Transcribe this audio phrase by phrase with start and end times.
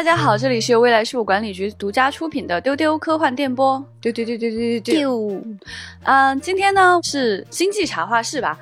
[0.00, 5.42] 大家好，这里是由未来事务管理局独家出品的丢丢科幻电波，丢丢丢丢丢丢丢。
[6.04, 8.58] 嗯，今天呢是星际茶话室吧，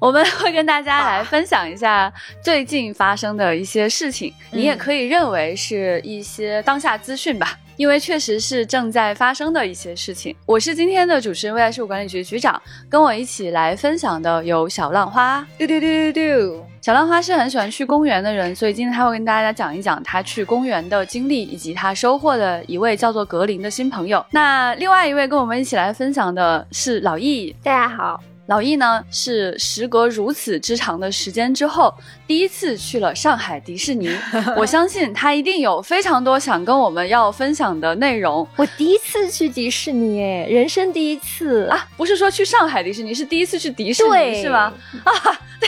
[0.00, 7.56] 我们会跟大家来分享一下最近发生的一些事情，你也可以认为是一些当下资讯吧。
[7.76, 10.34] 因为确实是正在发生的一些事情。
[10.44, 15.46] 我是今天的主持人，未来事务管理局局长，跟我一起来分享的有小浪花。
[15.56, 24.24] 丢丢丢丢丢，小浪花是很喜欢去公园的人，所以今天他会跟大家讲一讲他去公园的经历，以及他收获的一位叫做格林的新朋友。
[24.30, 28.18] 那另外一位跟我们一起来分享的是老易，大家好。
[28.50, 31.94] 老易呢，是时隔如此之长的时间之后，
[32.26, 34.10] 第一次去了上海迪士尼。
[34.58, 38.44] 我相信他一定有非常多想跟我们要分享的内容。
[38.56, 41.86] 我第一次去迪士尼，哎，人生第一次啊！
[41.96, 44.72] 不是说去上海迪士尼，是第一次去迪士尼，是吗？
[45.04, 45.12] 啊，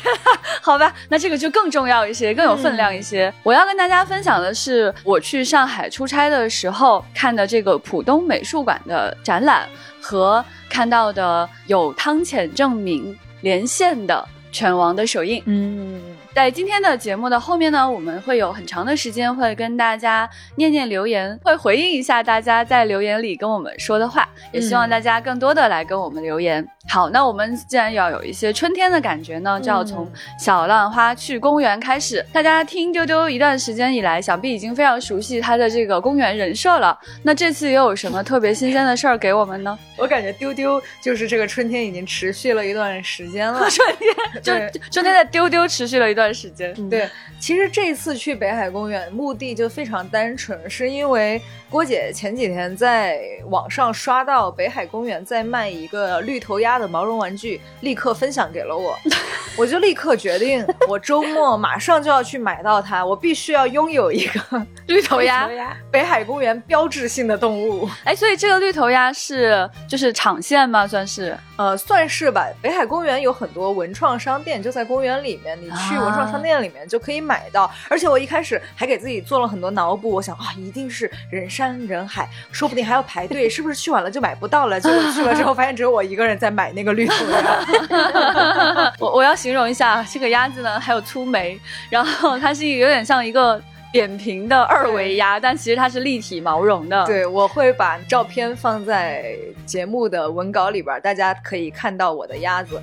[0.60, 3.32] 好吧，那这个就更重要一些，更有分量一些。
[3.44, 9.68] 我要跟大家分享的是，我去上海出差的时候看的这个浦东美术馆的展览
[10.02, 10.44] 和。
[10.68, 16.11] 看到的有汤浅证明连线的拳王的手印，嗯。
[16.34, 26.66] 在今天的节目的后面呢，我们会有很长的时间会跟大家念念留言，会回应一下大家在留言里跟我们说的话，也希望大家更多的来跟我们留言。
[26.88, 32.24] 好，那我们既然要有一些春天的感觉呢，就要从小浪花去公园开始。
[32.32, 36.98] 大家听丢丢一段时间以来，想必已经非常熟悉他的这个公园人设了。
[37.22, 39.78] 那这次又有什么特别新鲜的事儿给我们呢？
[39.98, 44.52] 我感觉丢丢就是这个春天已经持续了一段时间了， 春天就
[44.90, 46.21] 春天在丢丢持续了一段。
[46.22, 47.08] 段时间对，
[47.40, 58.96] 其实这次去北海公园目的就非常单纯，是因为郭姐前几天在网上刷到北海公园在卖一个绿头鸭的毛绒玩具，立刻分享给了我，
[59.58, 65.48] 我就立刻决定，我周末马上就要去买到它，我必须要拥有一个 绿头鸭，
[65.90, 67.88] 北海公园标志性的动物。
[68.04, 70.86] 哎，所以这个绿头鸭是就是场线吗？
[70.86, 71.36] 算是？
[71.56, 72.46] 呃，算是吧。
[72.60, 77.70] 北海公园有很多文创商店，就在公园里面，你去文创商店里面就可以买到。
[77.88, 84.80] 而且我一开始还给自己做了很多脑补，我想啊，一定是人山人海，说不定还要排队，是不是去晚了就买不到了？
[84.80, 88.92] 结果去了之后，发现只有我一个人在买那个绿头鸭。
[89.00, 93.60] 我我要形容一下这个鸭子呢，还有粗眉，然后它是有点像一个。
[93.92, 97.04] 扁平的二维鸭，但其实它是立体毛绒的。
[97.04, 99.36] 对，我会把照片放在
[99.66, 102.82] 节目的文稿里边，大家可以看到我的鸭子。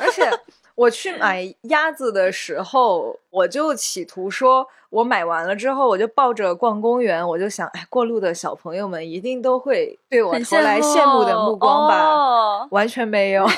[0.00, 0.22] 而且
[0.76, 4.68] 我去买鸭子的时候，我就企图说。
[4.88, 12.66] 我买完了之后，我就抱着逛公园，我就想，哎，过路的小朋友们一定都会对我投来羡慕的目光吧？
[12.70, 13.46] 完全没有，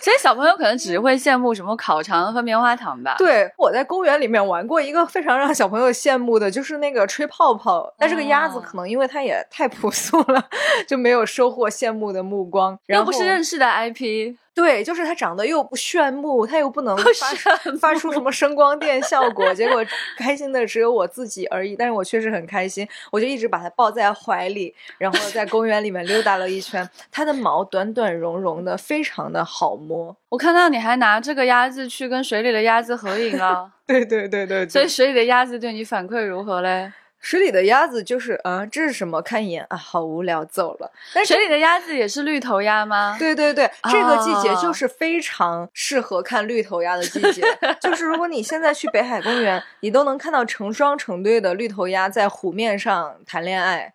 [0.00, 3.14] 所以小朋友可能只会羡慕什么烤肠和棉花糖吧？
[3.18, 7.94] 对，我在公园里面玩过一个非常让小朋友羡慕的，就是那个吹泡泡。
[7.98, 10.42] 但这个鸭子可能因为它也太朴素了，
[10.88, 12.76] 就没有收获羡慕的目光。
[12.86, 14.34] 又不是认识的 IP。
[14.54, 19.84] 对，就是它长得又不炫目，它又不能发发出什么声光电效果，结果
[20.16, 21.74] 开心的只有我自己而已。
[21.74, 26.88] 但是我确实很开心，我就一直把它抱在怀里，然后在公园里面溜达了一圈。
[27.10, 30.16] 它的毛短短绒绒的，非常的好摸。
[30.28, 33.72] 我看到你还拿这个鸭子去跟水里的鸭子合影了。
[33.86, 36.92] 对对对对，所以水里的鸭子对你反馈如何嘞？
[37.24, 39.22] 水里的鸭子就是，啊，这是什么？
[39.22, 40.92] 看一眼啊，好无聊，走了。
[41.14, 43.16] 但水里的鸭子也是绿头鸭吗？
[43.18, 47.42] 对对对，这个季节就是非常适合看绿头鸭的季节。
[47.80, 53.94] 就是如果你现在去北海公园，你都能看到成双成对的绿头鸭在湖面上谈恋爱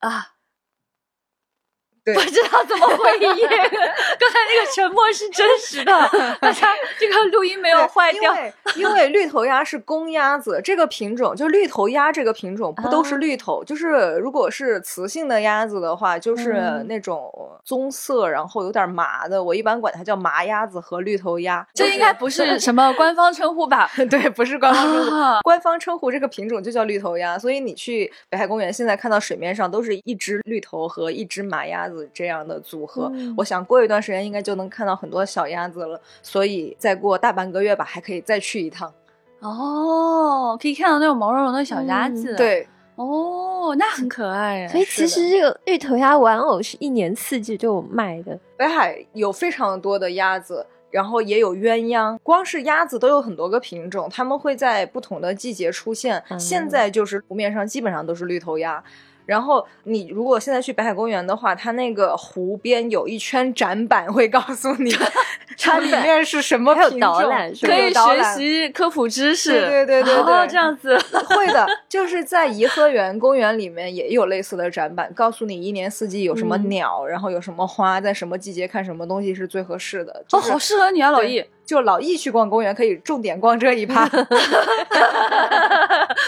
[0.00, 0.35] 啊。
[2.14, 5.92] 不知道怎么回应， 刚才那个沉默是真实的，
[6.40, 8.32] 大家这个录音没有坏掉。
[8.34, 13.64] 因为因为绿头鸭是公鸭子，这个品种就绿头鸭这个品种不都是绿头？
[13.64, 17.28] 就是如果是雌性的鸭子的话，就是那种
[17.64, 19.42] 棕色，然后有点麻的。
[19.42, 21.66] 我一般管它叫麻鸭子和绿头鸭。
[21.74, 23.90] 这应该不是什么官方称呼吧？
[24.08, 25.40] 对，不是官方称呼。
[25.42, 27.36] 官方称呼这个品种就叫绿头鸭。
[27.36, 31.95] 所以你去北海公园，现在看到水面上都是一只绿头和一只麻鸭子。
[32.12, 36.00] 这样的组合，我想过一段时间应该就能看到很多小鸭子了。
[36.22, 38.92] 所以再过大半个月吧，还可以再去一趟。
[39.40, 42.34] 哦，可以看到那种毛茸茸的小鸭子。
[42.34, 42.66] 对，
[42.96, 44.68] 哦，那很可爱呀。
[44.68, 48.36] 所以其实这个绿头鸭玩偶是一年四季都有卖的。
[48.56, 52.18] 北海有非常多的鸭子，然后也有鸳鸯。
[52.22, 56.22] 光是鸭子都有很多个品种，它们会在不同的季节出现。
[56.38, 58.82] 现在就是湖面上基本上都是绿头鸭。
[59.26, 64.90] 然后你如果现在去北海公园的话，它那个湖边有一圈展板，会告诉你
[65.58, 69.50] 它里面是什么品种导览可以学习科普知识。
[69.50, 70.96] 对对对对哦，对这样子。
[71.28, 80.12] 会的，就是在颐和园公园里面也有类似的展板，告诉你一年四季有什么嗯鸟，然后有什么花，在什么季节看什么东西是最合适的。
[80.12, 81.44] 哦，就是好适合你啊，老易。
[81.66, 84.08] 就老易去逛公园，可以重点逛这一趴。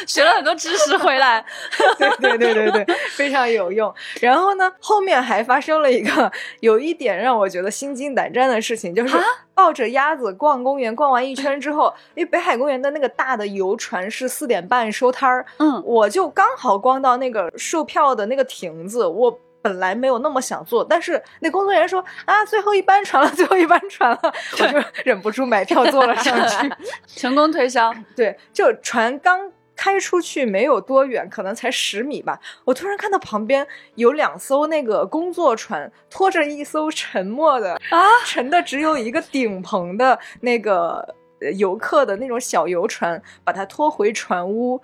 [0.07, 1.45] 学了很多知识回来。
[1.99, 3.93] 对对对对对，非常有用。
[4.21, 6.31] 然后呢，后面还发生了一个
[6.61, 9.23] 有一点让我觉得心惊胆战的事情，就是啊
[9.55, 19.39] 抱着鸭子逛公园，逛完一圈之后，因为北海公园的那个大的游船是四点半收摊儿，嗯，我就刚好逛到那个售票的那个亭子，我。
[19.61, 24.21] 本来没有那么想坐，但是那工作人员说啊，最后一班船了，最后一班船了，
[24.61, 26.73] 我就忍不住买票坐了上去。
[27.21, 27.93] 成功推销。
[28.15, 32.39] 对，就船刚开出去没有多远，可能才十米吧。
[32.65, 33.65] 我突然看到旁边
[33.95, 44.83] 有两艘那个工作船，拖着一艘沉没的啊，沉的只有一个顶棚的那个呃游客的那种小游船，把它拖回船屋。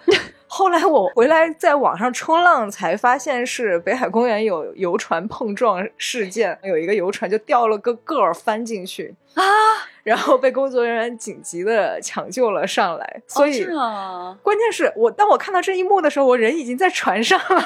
[0.56, 9.42] 后来我回来在网上冲浪，才发现是北海公园有游船碰撞事件，有一个游船就掉了个个儿翻进去啊，
[10.04, 13.22] 然后被工作人员紧急的抢救了上来。
[13.26, 17.64] 所以，哦是啊，关键是我当我看到这一幕的时候，我人已经在船上了，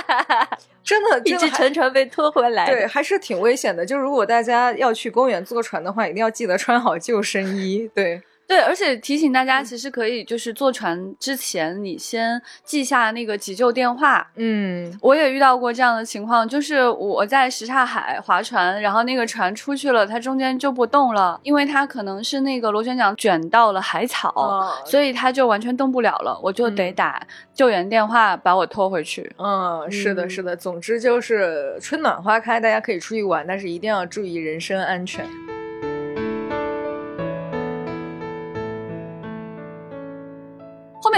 [0.82, 2.64] 真的，一只真的还沉船被拖回来。
[2.64, 3.84] 对，，还是挺危险的。
[3.84, 7.90] 就如果大家要去公园坐船的话，一定要记得穿好救生衣。
[7.94, 14.26] 对，对，而且提醒大家，其实可以就是坐船之前，你先记下那个急救电话。
[14.36, 29.28] 嗯我也遇到过这样的情况，就是我在什刹海划船，然后那个船出去了，它中间就不动了，因为它可能是那个螺旋桨卷到了海草，哦所以它就完全动不了了，我就得嗯打救援电话把我拖回去。
[29.38, 30.56] 嗯，是的，嗯是的。
[30.56, 35.26] 总之就是春暖花开，大家可以出去玩，但是一定要注意人身安全。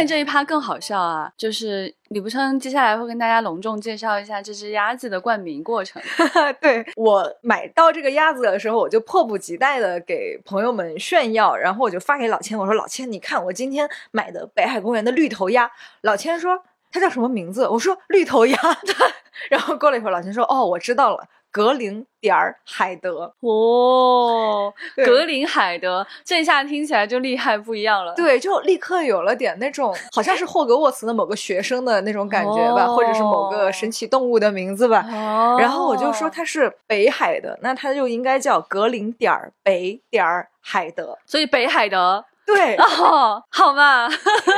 [0.07, 6.01] 这一趴更好笑啊，就是李不称接下来会跟大家隆重介绍一下这只鸭子的冠名过程。
[6.61, 15.71] 对我买到这个鸭子的时候，我就迫不及待的给朋友们炫耀，然后我就发给老千，我说老千，你看我今天买的北海公园的绿头鸭。
[16.03, 17.69] 老千说它叫什么名字？
[17.69, 18.59] 我说绿头鸭。
[19.51, 21.25] 然后过了一会儿，老千说哦，我知道了。
[21.51, 24.73] 格林点儿海德，哦，
[25.05, 28.15] 格林海德，这下听起来就厉害不一样了。
[28.15, 35.05] 对，就立刻有了点那种好像是霍格沃茨的某个学生的那种感觉吧，或者是某个神奇动物的名字吧。
[35.11, 41.19] 哦，然后我就说它是北海的，那它就应该叫格林点儿北点儿海德。
[41.25, 44.09] 所以北海德 对，哦，好嘛，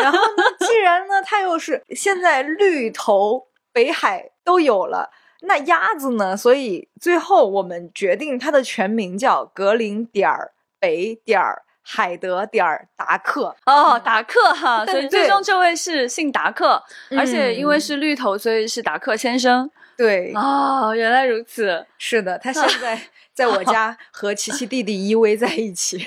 [0.03, 5.11] 然后呢，既然呢它又是现在绿头北海都有了。
[5.43, 6.37] 那鸭子呢？
[6.37, 13.57] 所以最后我们决定它的全名叫格林点儿北点儿海德点儿达克。
[13.67, 16.83] 哦，达克哈，所以最终这位是姓达克，
[17.17, 19.71] 而且因为嗯是绿头，所以是达克先生。
[19.97, 21.85] 对，哦，原来如此。
[21.99, 22.99] 是的，他现在
[23.41, 25.99] 在我 家和琪琪弟弟依偎在一起。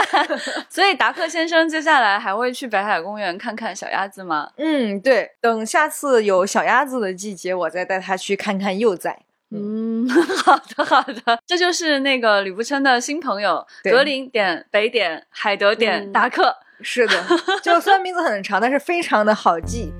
[0.70, 4.48] 所以达克先生接下来还会去北海公园看看小鸭子吗？
[4.56, 9.20] 嗯，对，等下次有小鸭子的季节，我再带他去看看幼崽。
[9.50, 10.08] 嗯，
[10.42, 16.56] 好的好的，这就是那个吕不称的新朋友格林点北点海德点嗯达克。
[16.80, 17.24] 是的，
[17.62, 19.92] 就虽然名字很长，但是非常的好记。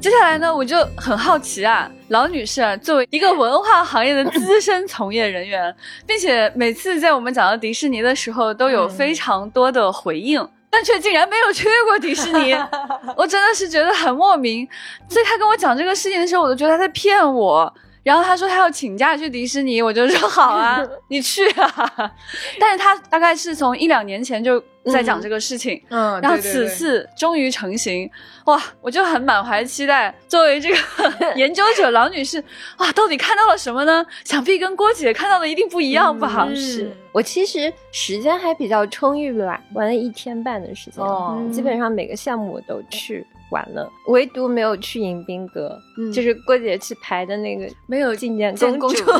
[0.00, 5.74] 接下来呢，我就很好奇啊，老女士啊，作为一个文化行业的资深从业人员，
[6.06, 10.46] 并且每次在我们讲到迪士尼的时候，都有非常多的回应。
[10.70, 12.54] 但却竟然没有去过迪士尼，
[13.16, 14.68] 我真的是觉得很莫名。
[15.08, 17.74] 所以他跟我讲这个事情的时候，我都觉得他在骗我。
[18.02, 22.12] 然后他说他要请假去迪士尼，我就说好啊， 你去啊。
[22.58, 28.08] 但是他大概是从一两年前就在讲这个事情，嗯，然后此次终于成型，
[28.46, 28.60] 哇！
[28.80, 30.14] 我就很满怀期待。
[30.26, 30.76] 作为这个
[31.36, 32.42] 研究者，郎女士，
[32.78, 34.04] 哇，到底看到了什么呢？
[34.24, 36.46] 想必跟郭姐看到的一定不一样吧？
[36.48, 49.10] 嗯是我其实时间还比较充裕吧，玩了一天半的时间，哦嗯基本上每个项目我都去玩了，唯独没有去迎宾阁，嗯就是郭姐去排的那个没有觐见见公主，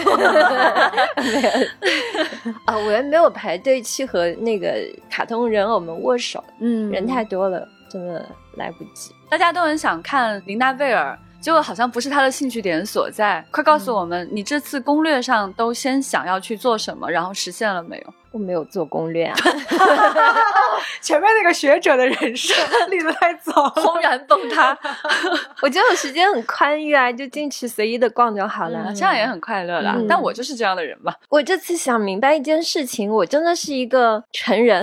[2.67, 4.75] 啊，我也没有排队去和那个
[5.11, 9.15] 卡通人偶们握手，嗯人太多了，真的来不及。
[9.29, 13.45] 大家都很想看琳娜贝尔，结果好像不是他的兴趣点所在。
[13.51, 18.15] 快告诉我们，你这次攻略上都先想要去做什么，然后实现了没有？
[18.31, 19.35] 我没有做攻略啊。
[21.01, 22.55] 前面那个学者的人设
[22.89, 24.77] 立得太早了， 轰然崩塌。
[25.63, 28.93] 我觉得我时间很宽裕啊，就进去随意的逛就好了。
[28.95, 29.95] 这样也很快乐啦。
[29.97, 31.13] 嗯但我就是这样的人嘛。
[31.29, 34.83] 我这次想明白一件事情，我真的是一个成人，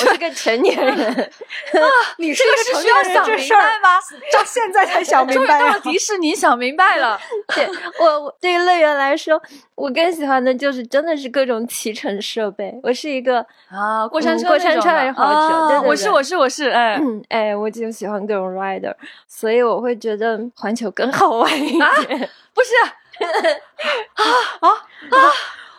[0.00, 0.96] 我是个成年人。
[0.96, 3.98] 啊你是这个是需要想明这事儿白吗？
[4.32, 7.18] 到现在才想明白啊到了迪士尼，想明白了。
[7.54, 7.68] 对
[8.00, 9.40] 我我对于乐园来说，
[9.74, 12.72] 我更喜欢的就是真的是各种骑乘设备。
[12.82, 18.94] 我是一个啊，过山车嗯过山车那种爱好者啊对对对我是我是我是，哎，嗯，哎，我就喜欢各种 rider，
[19.26, 22.30] 所以我会觉得环球更好玩一点。
[22.54, 22.70] 不是
[24.14, 24.24] 啊
[24.60, 25.18] 啊啊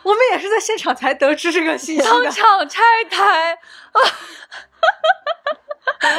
[0.02, 2.30] 我们也是在现场才得知这个信息当。
[2.30, 3.56] 场拆台。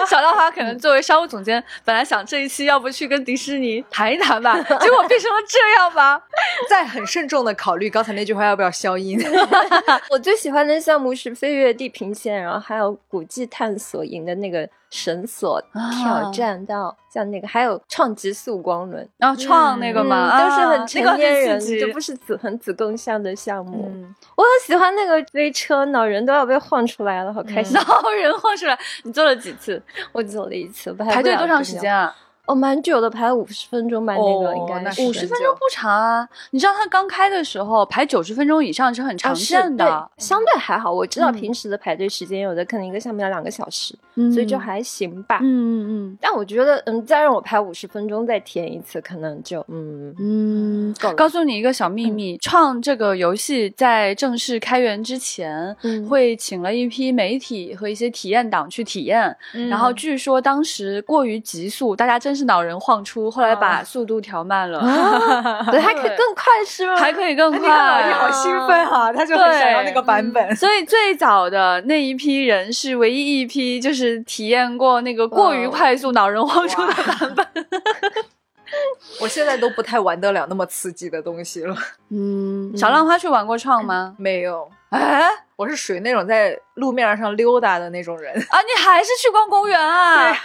[0.09, 6.21] 小浪花可能作为商务总监，本来想这一期要不去跟迪士尼谈一谈吧，结果变成了这样吧。
[6.69, 9.19] 在很慎重的考虑刚才那句话要不要消音。
[10.09, 15.61] 我最喜欢的项目是飞越地平线，然后还有古迹探索营的那个绳索
[16.01, 23.91] 挑战到，像那个还有创极速光轮，然后创那个嘛，嗯都是啊很成年人，就不是子很子宫向的项目。
[23.93, 27.73] 嗯，我很喜欢那个飞车，脑人都要被晃出来了，好开心！
[27.75, 29.81] 然后人晃出来，你做了几次？
[30.13, 31.93] 我走了一次，排队多长时间？
[31.93, 32.15] 啊？
[32.45, 36.27] 哦，蛮久的，排了五十分钟吧，那个哦应该五十分钟不长啊。
[36.51, 39.85] 你知道它刚开的时候排九十分钟以上是很常见的
[40.17, 40.91] 对，相对还好。
[40.91, 45.39] 我知道嗯平时的排队时间，有的可能一个项目要两个小时，嗯所以就还行吧。
[45.41, 59.35] 嗯嗯嗯但我觉得，嗯，再让我排五十分钟再体验一次，可能就嗯嗯够了告诉你一个小秘密，创这个游戏在正式开源之前，嗯会请了一批媒体和一些体验党去体验。
[59.53, 64.79] 嗯然后据说当时过于急速，大家真是脑人晃出，后来把啊速度调慢了，
[65.71, 66.95] 对，还可以更快是吗？
[66.97, 68.07] 还可以更快。
[68.07, 69.13] 你好兴奋啊！
[69.13, 70.55] 他就很想要那个版本。
[70.55, 77.47] 所以最早的那一批人是唯一一批就是体验过那个过于快速、脑人晃出的版本。
[79.21, 81.75] 我现在都不太玩得了那么刺激的东西了。
[82.09, 84.15] 嗯，小浪花去玩过创吗？
[84.17, 85.23] 没有，哎
[85.55, 88.33] 我是属于那种在路面上溜达的那种人。
[88.33, 90.35] 啊，你还是去逛公园啊？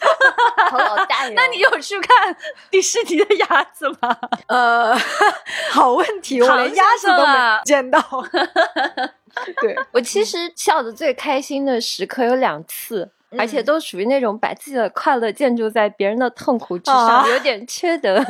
[0.70, 1.32] 好老大呀！
[1.34, 2.36] 那你有去看
[2.70, 4.16] 迪士尼的鸭子吗？
[4.48, 4.96] 呃，
[5.70, 8.00] 好问题，我连鸭子都没啊见到。
[9.60, 13.10] 对，我其实笑的最开心的时刻有两次。
[13.36, 18.24] 而且都属于那种把自己的快乐建筑在别人的痛苦之上，啊有点缺德。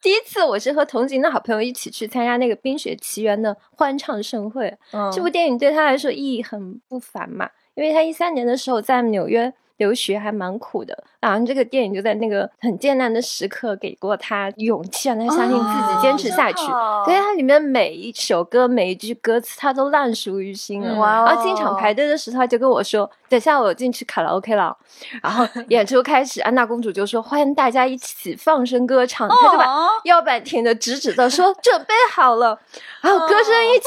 [0.00, 9.52] 第一次我是和同行的好朋友一起去参加那个《冰雪奇缘》的欢唱盛会，嗯这部电影对他来说意义很不凡嘛，因为他一三年的时候在纽约
[9.82, 16.64] 留学还蛮苦的，然后这个电影就在那个很艰难的时刻给过他勇气，让他相信自己坚持下去。
[16.70, 20.94] 哦所以它里面每一首歌、每一句歌词，他都烂熟于心了。
[20.94, 24.76] 嗯哇哦然后进场排队的时候，他就跟我说：“等下我进去卡拉 OK 了。”
[25.20, 32.56] 然后 演出开始，安娜公主就说：“欢迎大家一起放声歌唱。”他就把哦腰板挺得直直的，说：“准备好了。”
[33.02, 33.86] 然后歌声一起、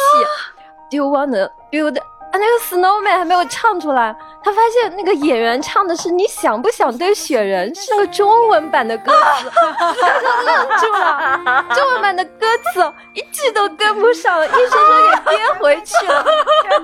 [0.90, 1.98] d o you wanna build？
[2.36, 4.14] 啊，那个 Snowman 还没有唱出来，
[4.44, 11.66] 他发现那个演员唱的是“你想不想堆雪人”，是那个中文版的歌词，他就愣住了。
[11.74, 16.26] 中文版的歌词哦一句都跟不上，硬生生给憋回去了。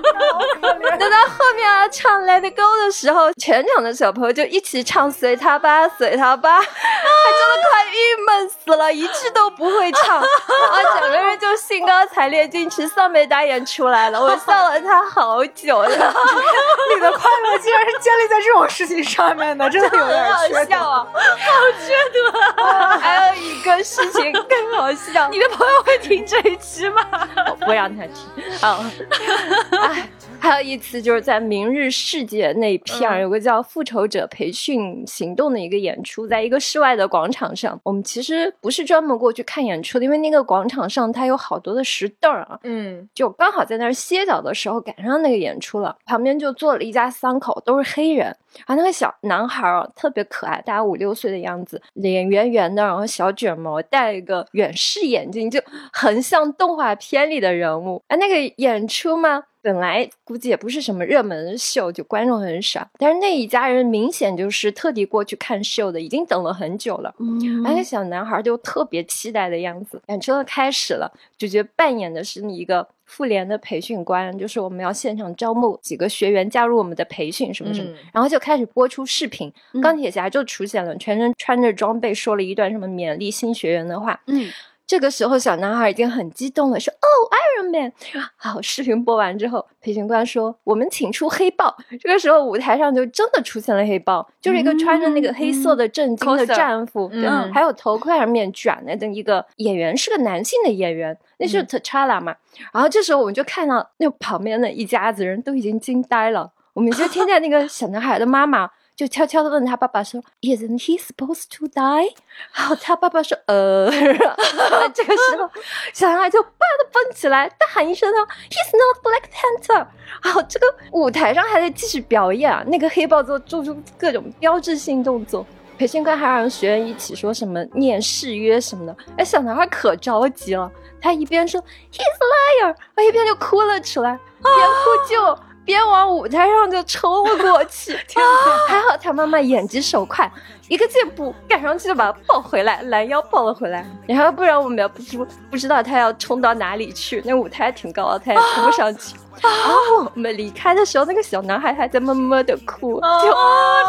[0.98, 21.50] 等到后面要唱《Let It Go》的时候，全场的小朋友就一起唱“随他吧，随他吧”，他真的快郁闷死了，一句都不会唱，然后整个人就兴高采烈进去，丧眉打眼出来了，我笑了他好久了，你的快乐竟然是建立在这种事情上面的，真的有点好缺德笑啊，好
[21.86, 22.98] 缺德！
[22.98, 27.04] 还有一个事情更好笑， 你的朋友会听这一期吗？
[27.50, 28.58] 我不让他听。
[28.60, 28.84] 好，
[29.82, 30.08] 哎，
[30.42, 37.80] 还有一次就是在明日世界那片儿、有个叫“复仇者培训行动”的一个演出，在一个室外的广场上。
[37.84, 48.36] 我们其实不是专门过去看演出的，因为那个广场上它有好多的石凳儿啊，嗯就刚好在那儿歇脚的时候赶上那个演出了，旁边就坐了一家三口，都是黑人。
[48.66, 55.60] 然后那个小男孩儿啊，特别可爱，大概五六岁的样子，脸圆圆的，然后小卷毛，戴了一个远视眼镜，就
[55.92, 58.02] 很像动画片里的人物。
[58.08, 62.86] 啊，那个演出嘛，本来估计也不是什么热门秀，就观众很少。
[62.98, 67.14] 但是那一家人明显就是特地过去看秀的，已经等了很久了。
[67.18, 70.02] 嗯那个小男孩就特别期待的样子。
[70.08, 79.52] 演出开始了，主角扮演的是一个妇联的培训官，就是我们要现场招募几个学员加入我们的培训什么什么，嗯然后就开始播出视频。
[79.74, 84.20] 嗯钢铁侠就出现了，全身穿着装备，说了一段什么勉励新学员的话。
[84.26, 84.50] 嗯，
[84.92, 87.92] 这个时候小男孩已经很激动了，说：“哦，Iron Man！”
[88.36, 102.36] 好，视频播完之后，培训官说：“我们请出黑豹。”这个时候舞台上就真的出现了黑豹，就是一个穿着那个黑色的正经的战服，对嗯还有头盔上面卷了的一个演员，是个男性的演员，那是 T'Challa 嘛。
[102.70, 108.68] 然后这时候我们就看到那旁边的一家子人都已经惊呆了，我们就听见那个小男孩的妈妈。
[109.02, 112.14] 就悄悄的问他爸爸说：“Isn't he supposed to die？”
[112.54, 113.90] 然后他爸爸说：“呃。
[114.94, 115.50] ”这个时候，
[115.92, 119.88] 小男孩就啪的蹦起来，大喊一声说：“He's not Black Panther！”
[120.22, 125.44] 然后这个舞台上还在继续表演啊，那个黑豹做做出各种标志性动作。
[125.76, 135.51] 培训官还让学员一起说什么念誓约什么的，哎，小男孩可着急了，他一边说 He's a liar，他一边就哭了出来，边哭救。
[135.64, 137.96] 边往舞台上就冲了过去，
[138.68, 140.30] 还好他妈妈眼疾手快，
[140.68, 143.86] 一个箭步赶上去就把他抱回来，拦腰抱了回来。
[144.06, 145.18] 然后不然我们也不知
[145.50, 149.16] 不知道他要冲到哪里去，那舞台挺高的，他也冲不上去。
[149.42, 153.32] 然后我们离开的时候，那个小男孩还在默默的哭，就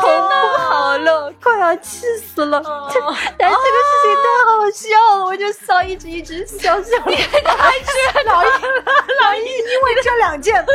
[0.01, 2.62] 天不好了，快要气死了。
[3.38, 4.88] 但这个事情太好笑
[5.20, 6.98] 了，我就笑，一直一直笑笑。
[8.25, 8.48] 老易，
[9.22, 10.65] 老易因为这两件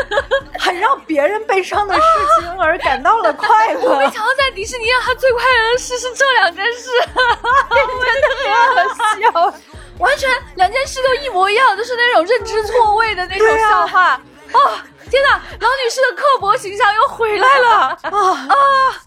[0.58, 2.02] 很让别人悲伤的事
[2.40, 3.98] 情而感到了快乐。
[3.98, 9.58] 没想到在迪士尼让他最快乐的事是这两件事，真的很好笑，
[9.98, 14.20] 完全两件事都一模一样，都是那种认知错位的那种笑话。
[14.52, 14.78] 哦，
[15.10, 15.40] 天哪！
[15.60, 17.98] 老女士的刻薄形象又回来了。
[18.02, 18.54] 啊啊！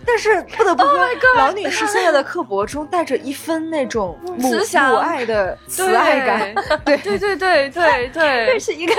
[0.06, 6.56] 但是不得不 Oh 说 my God 老女士现在的刻薄中带着一分那种母慈祥母爱的慈爱感。
[6.86, 8.94] 对对对对对对这是一个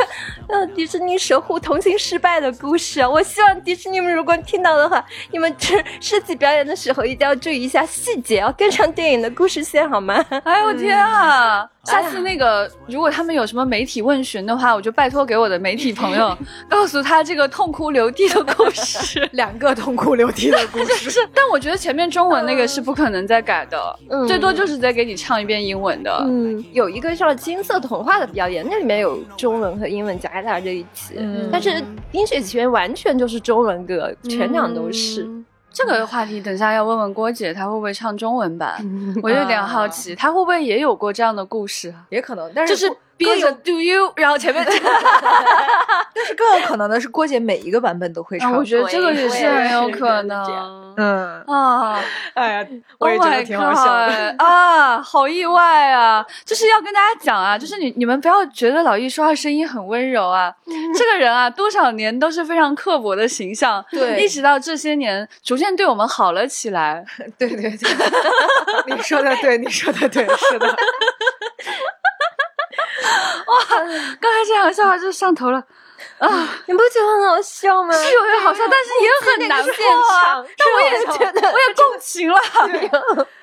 [0.48, 3.08] 呃迪士尼守护童星失败的故事啊！
[3.08, 10.24] 我希望迪士尼们如果听到的话，你们这设计表演的时候一定要注意一下细节，要跟上电影的故事线好吗？
[10.44, 11.68] 哎呦天啊！
[11.84, 16.36] 下次那个，如果他们有什么媒体问询的话，我就拜托给我的媒体朋友，
[16.70, 19.28] 告诉他这个痛哭流涕的故事。
[19.32, 21.08] 两个痛哭流涕的故事。
[21.10, 26.24] 是，但我觉得前面中文那个是不可能再改的，嗯最多就是再给你唱一遍英文的。
[26.26, 31.70] 嗯，有一个叫金色童话的表演，那里面有中文和英文夹杂在一起，嗯但是
[32.10, 35.22] 《冰雪奇缘》完全就是中文歌，全场都是。
[35.24, 38.74] 嗯这个话题等下要问问郭姐，她会不会唱中文版？
[39.24, 42.04] 我有点好奇，她会不会也有过这样的故事啊？
[42.10, 44.64] 也可能，但就是是各憋着有 Do you，然后前面
[46.14, 48.52] 但是更有可能的是，郭姐每一个版本都会啊，唱。
[48.54, 50.94] 我觉得这个也是很有可能。
[50.96, 52.00] 嗯，啊。
[52.34, 52.66] 哎呀，
[52.98, 54.34] 我也 Oh 觉得挺好笑的。
[54.38, 56.24] 啊，好意外啊！
[56.44, 60.52] 就是要跟大家讲啊，就是你你们不要觉得老易说话声音很温柔啊，
[60.96, 67.04] 这个人啊，多少年都是非常刻薄的形象，对一直到这些年逐渐对我们好了起来。
[67.38, 67.78] 对对对，
[68.86, 70.76] 你说的对，你说的对，是的。
[74.20, 75.62] 刚才这两个笑话就上头了
[76.18, 77.94] 啊，你不觉得很好笑吗？
[77.94, 79.72] 是有点好笑，但是也很难过
[80.10, 80.44] 啊。
[80.56, 82.40] 但我也觉得，我也共情了，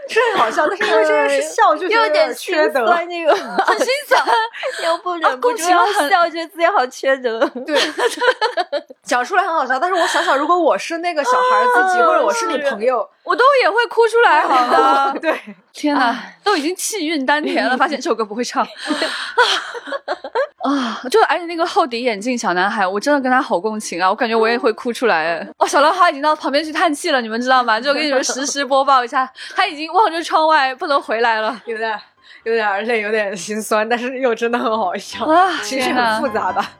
[0.09, 2.87] 是很好笑，但是因为这件事笑就觉得有点缺心德。
[2.87, 3.33] 酸，那个
[3.65, 4.23] 很心酸。
[4.83, 7.39] 要不忍不共住要情很笑，觉得自己好缺德。
[7.65, 7.79] 对，
[9.03, 15.13] 讲出来很好笑，但是我想想，如果我是那个小孩自己，或者我是你朋友，我都也会哭出来，好吗？
[15.21, 15.39] 对，
[15.73, 18.65] 天哪，都已经气韵丹田了，发现这首歌不会唱
[20.61, 21.01] 啊！
[21.09, 24.09] 就而且那个厚底眼镜小男孩，我真的跟他好共情啊！
[24.09, 25.25] 我感觉我也会哭出来。
[25.25, 27.79] 哎哇，小浪花已经到旁边去叹气了，你们知道吗？
[27.79, 31.99] 就给你们实时播报一下，他已经望着窗外不能回来了有点
[32.43, 35.51] 有点累，有点心酸，但是又真的很好笑，啊！
[35.61, 36.71] 情绪很复杂吧。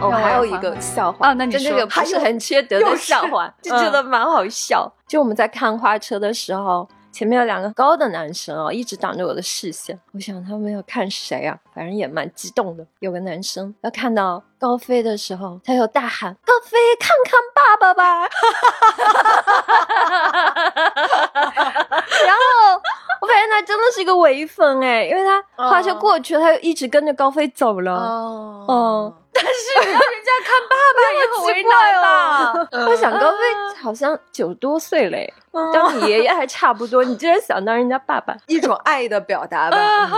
[0.00, 4.90] 哦，还有一个笑话啊那你说就那个不是很缺德的笑话， 就觉得蛮好笑。
[5.06, 9.98] 就我们在看花车的时候，前面有两个高的男生啊，一直挡着我的视线。
[10.12, 11.58] 我想他们要看谁啊？
[11.74, 12.86] 反正也蛮激动的。
[12.98, 18.28] 有个男生要看到高飞的时候，他又大喊：“高飞，看看爸爸吧！”
[22.26, 22.82] 然后
[23.20, 27.92] 我发现他真的是一个伪粉哎，因为他花车过去了，他就一直跟着高飞走了。
[27.92, 29.50] 哦嗯，但是
[29.90, 32.68] 让人家看爸爸 也很为难吧？
[32.72, 33.36] 嗯 我想高飞
[33.82, 35.32] 好像九多岁嘞，
[35.72, 38.34] 当你爷爷还差不多，你居然想当人家爸爸？
[38.46, 40.10] 一种爱的表达吧。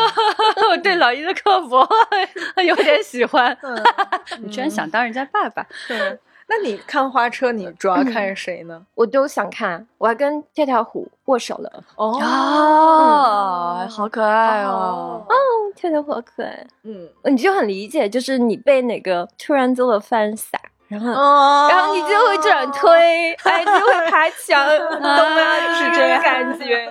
[0.70, 1.86] 我对老一的刻薄
[2.64, 3.56] 有点喜欢。
[3.62, 3.76] 嗯，
[4.40, 5.66] 你居然想当人家爸爸？
[5.88, 6.18] 对。
[6.50, 8.80] 那你看花车，你主要看谁呢？
[8.94, 11.84] 我都想看，我还跟跳跳虎握手了。
[11.96, 15.22] 哦哦，好可爱哦！
[15.28, 15.34] 哦，
[15.76, 20.58] 跳跳虎好可爱，嗯，你就很理解，就是你被哪个突然做了翻撒，
[20.88, 21.12] 然后。
[21.12, 25.60] 哦然后你就会转推， 哎，就会爬墙，你 懂吗？
[25.66, 26.90] 就是这个样感觉。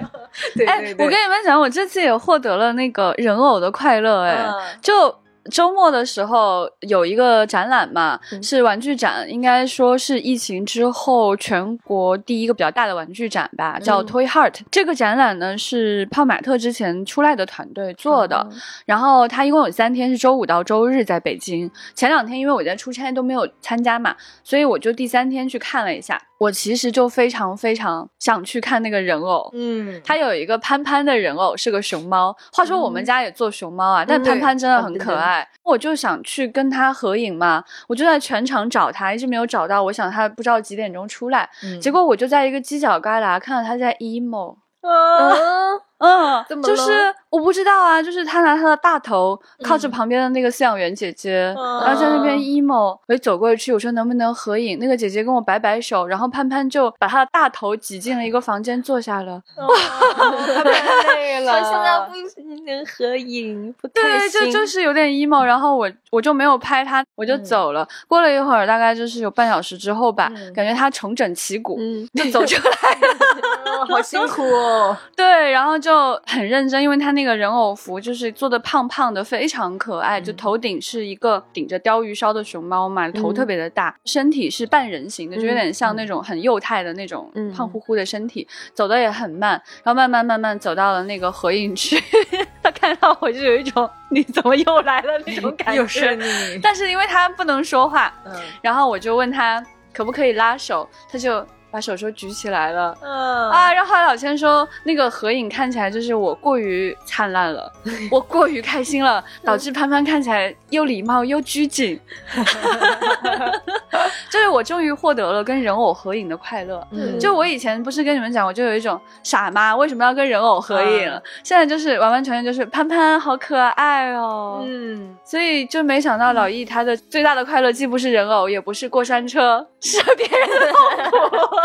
[0.55, 4.47] 对哎，我跟你们讲，我这次也获得了那个人偶的快乐，哎，
[4.81, 5.15] 就。
[5.49, 14.59] 周末的时候有一个展览嘛，是玩具展，应该说是疫情之后全国第一个比较大的玩具展吧，叫 Toy Heart。
[14.71, 18.47] 这个展览呢是泡玛特之前出来的团队做的，
[18.85, 21.69] 然后它一共有三天，是周五到周日在北京。
[21.95, 26.21] 前两天因为我在出差都没有参加嘛，所以我就第三天去看了一下。
[26.39, 32.35] 我其实就非常非常想去看那个人偶，嗯，它有一个潘潘的人偶，是个熊猫。
[32.53, 37.63] 话说我们家也做熊猫啊，但潘潘真的很可爱，我就想去跟他合影嘛。
[37.87, 39.83] 我就在全场找他，一直没有找到。
[39.83, 41.49] 我想他不知道几点钟出来，
[41.81, 44.57] 结果我就在一个犄角旮旯看到他在 emo。
[44.81, 46.91] 嗯 嗯，就是
[47.29, 52.97] 我不知道啊，就是他拿他的大头靠着旁边的那个饲养员姐姐，然后在那边 emo。
[53.07, 54.77] 我就走过去，我说能不能合影？
[54.79, 59.41] 那个姐姐跟我摆摆手，然后潘潘就把他的大头挤进了一个房间坐下了。
[59.57, 59.75] 哇，
[60.63, 65.43] 太累了，现在不能合影，不对，就就是有点 emo。
[65.43, 67.87] 然后我我就没有拍他，我就走了。
[68.07, 71.79] 过了一会儿，大概就是有半小时之后吧，感觉他重整旗鼓，
[72.13, 72.97] 就走出来，
[73.89, 74.95] 好辛苦哦。
[75.15, 75.86] 对，然后就
[76.25, 80.19] 很认真，因为他那个人偶服就是做的胖胖的，非常可爱。
[80.19, 89.51] 就头顶是一个顶着鲷鱼烧的熊猫嘛，头特别的大，身体是半人形的，就有点像那种很幼态的那种胖乎乎的身体，走的也很慢，
[89.83, 92.01] 然后慢慢慢慢走到了那个合影区。
[92.63, 96.59] 他看到我就有一种你怎么又来了那种感觉，又是你。
[96.61, 101.45] 但是因为他不能说话，嗯，然后我就问他可不可以拉手，他就。
[101.69, 103.49] 把手手举起来了，嗯。
[103.49, 107.71] 啊，然后后来老千说那个合影看起来就是我过于灿烂了，
[108.11, 111.99] 我过于开心了，导致潘潘看起来又礼貌又拘谨，
[114.29, 116.85] 就是我终于获得了跟人偶合影的快乐。
[117.19, 131.56] 就我以前不是跟你们讲，我就有一种傻妈为什么要跟人偶合影，现在就是完完全全就是潘潘好可爱哦，嗯，所以就没想到老易他的最大的快乐既不是人偶，也不是过山车，是别人的痛苦。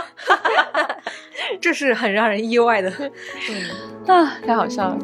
[1.61, 2.90] 这是很让人意外的，
[4.07, 4.98] 啊，太好笑了。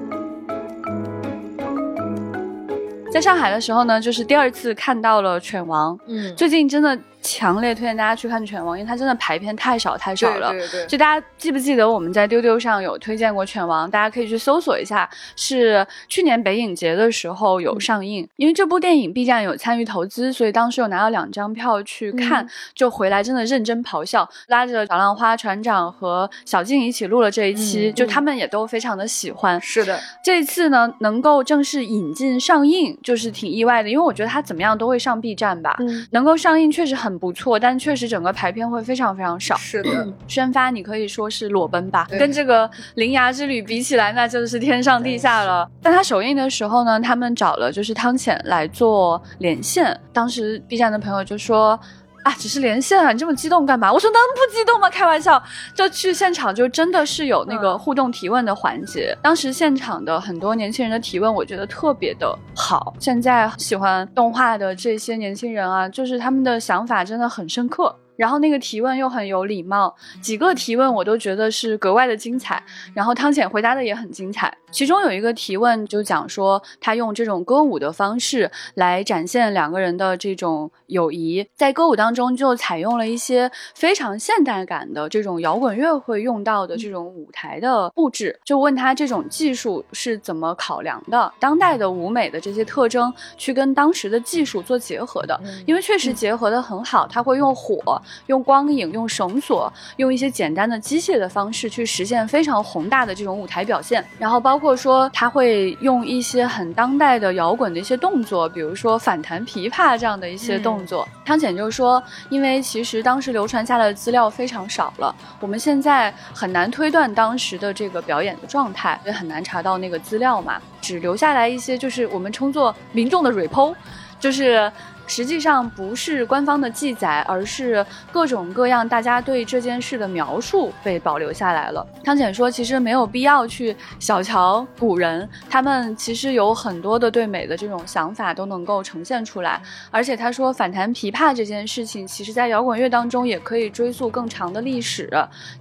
[3.11, 6.99] 在上海的时候呢，就是第二次看到了犬王，嗯，最近真的。
[7.21, 10.51] 强烈推荐大家去看《犬王》，因为它真的排片太少太少了。
[10.51, 10.87] 对对对。
[10.87, 13.89] 就大家记不记得我们在丢丢上有推荐过《犬王》？
[13.91, 18.27] 大家可以去搜索一下，是去年北影节的时候有上映。
[18.37, 29.61] 因为这部电影 B 站有参与投资，所以当时有拿到两张票去看，就回来真的认真咆哮，拉着小浪花船长和小静一起录了这一期，就他们也都非常的喜欢。
[29.61, 35.75] 是的，这次呢能够正式引进上映，就是挺意外的，因为我觉得它怎么样都会上 B 站吧。
[35.81, 36.07] 嗯。
[36.13, 37.08] 能够上映确实很。
[37.17, 39.57] 不错，但确实整个排片会非常非常少。
[39.57, 45.71] 是的，宣发你可以说是裸奔吧，跟这个《铃芽之旅》比起来，那就是天上地下了。
[45.81, 51.79] 但它首映的时候呢，他们找了就是汤浅来做连线，当时 B 站的朋友就说。
[52.29, 53.91] 啊，只是连线啊，你这么激动干嘛？
[53.91, 54.91] 我说能不激动吗？
[54.91, 55.43] 开玩笑，
[55.75, 59.17] 就去现场就真的是有那个互动提问的环节。
[59.23, 62.93] 当时现场的很多年轻人的提问，我觉得特别的好。
[63.01, 67.97] 现在喜欢动画的这些年轻人啊，就是他们的想法真的很深刻。
[68.19, 72.61] 然后那个提问又很有礼貌，几个提问我都觉得是格外的精彩。
[72.93, 98.03] 然后汤浅回答的也很精彩，其中有一个提问就讲说他用这种歌舞的方式来展现两个人的这种友谊，在歌舞当中就采用了一些非常现代感的这种摇滚乐会用到的这种舞台的布置，就问他这种技术是怎么考量的，当代的舞美的这些特征去跟当时的技术做结合的，因为确实结合的很好，他会用火。
[98.27, 111.07] 用光影、用绳索、用一些简单的机械的方式去实现非常宏大的这种舞台表现，然后包括说他会用一些很当代的摇滚的一些动作，比如说反弹琵琶这样的一些动作。
[111.25, 123.75] 汤浅就说，因为其实当时流传下来的资料非常少了，我们现在很难推断当时的这个表演的状态，也很难查到那个资料嘛，只留下来一些就是我们称作民众的 repo，
[124.19, 124.71] 就是。
[125.09, 131.85] 实际上不是官方的记载，而是各种各样大家对这件事的描述被保留下来了。
[132.05, 139.61] 汤浅说，其实没有必要去小瞧古人，他们其实有很多的对美的这种想法都能够呈现出来。
[139.91, 145.11] 而且他说，反弹琵琶这件事情，其实在摇滚乐当中也可以追溯更长的历史。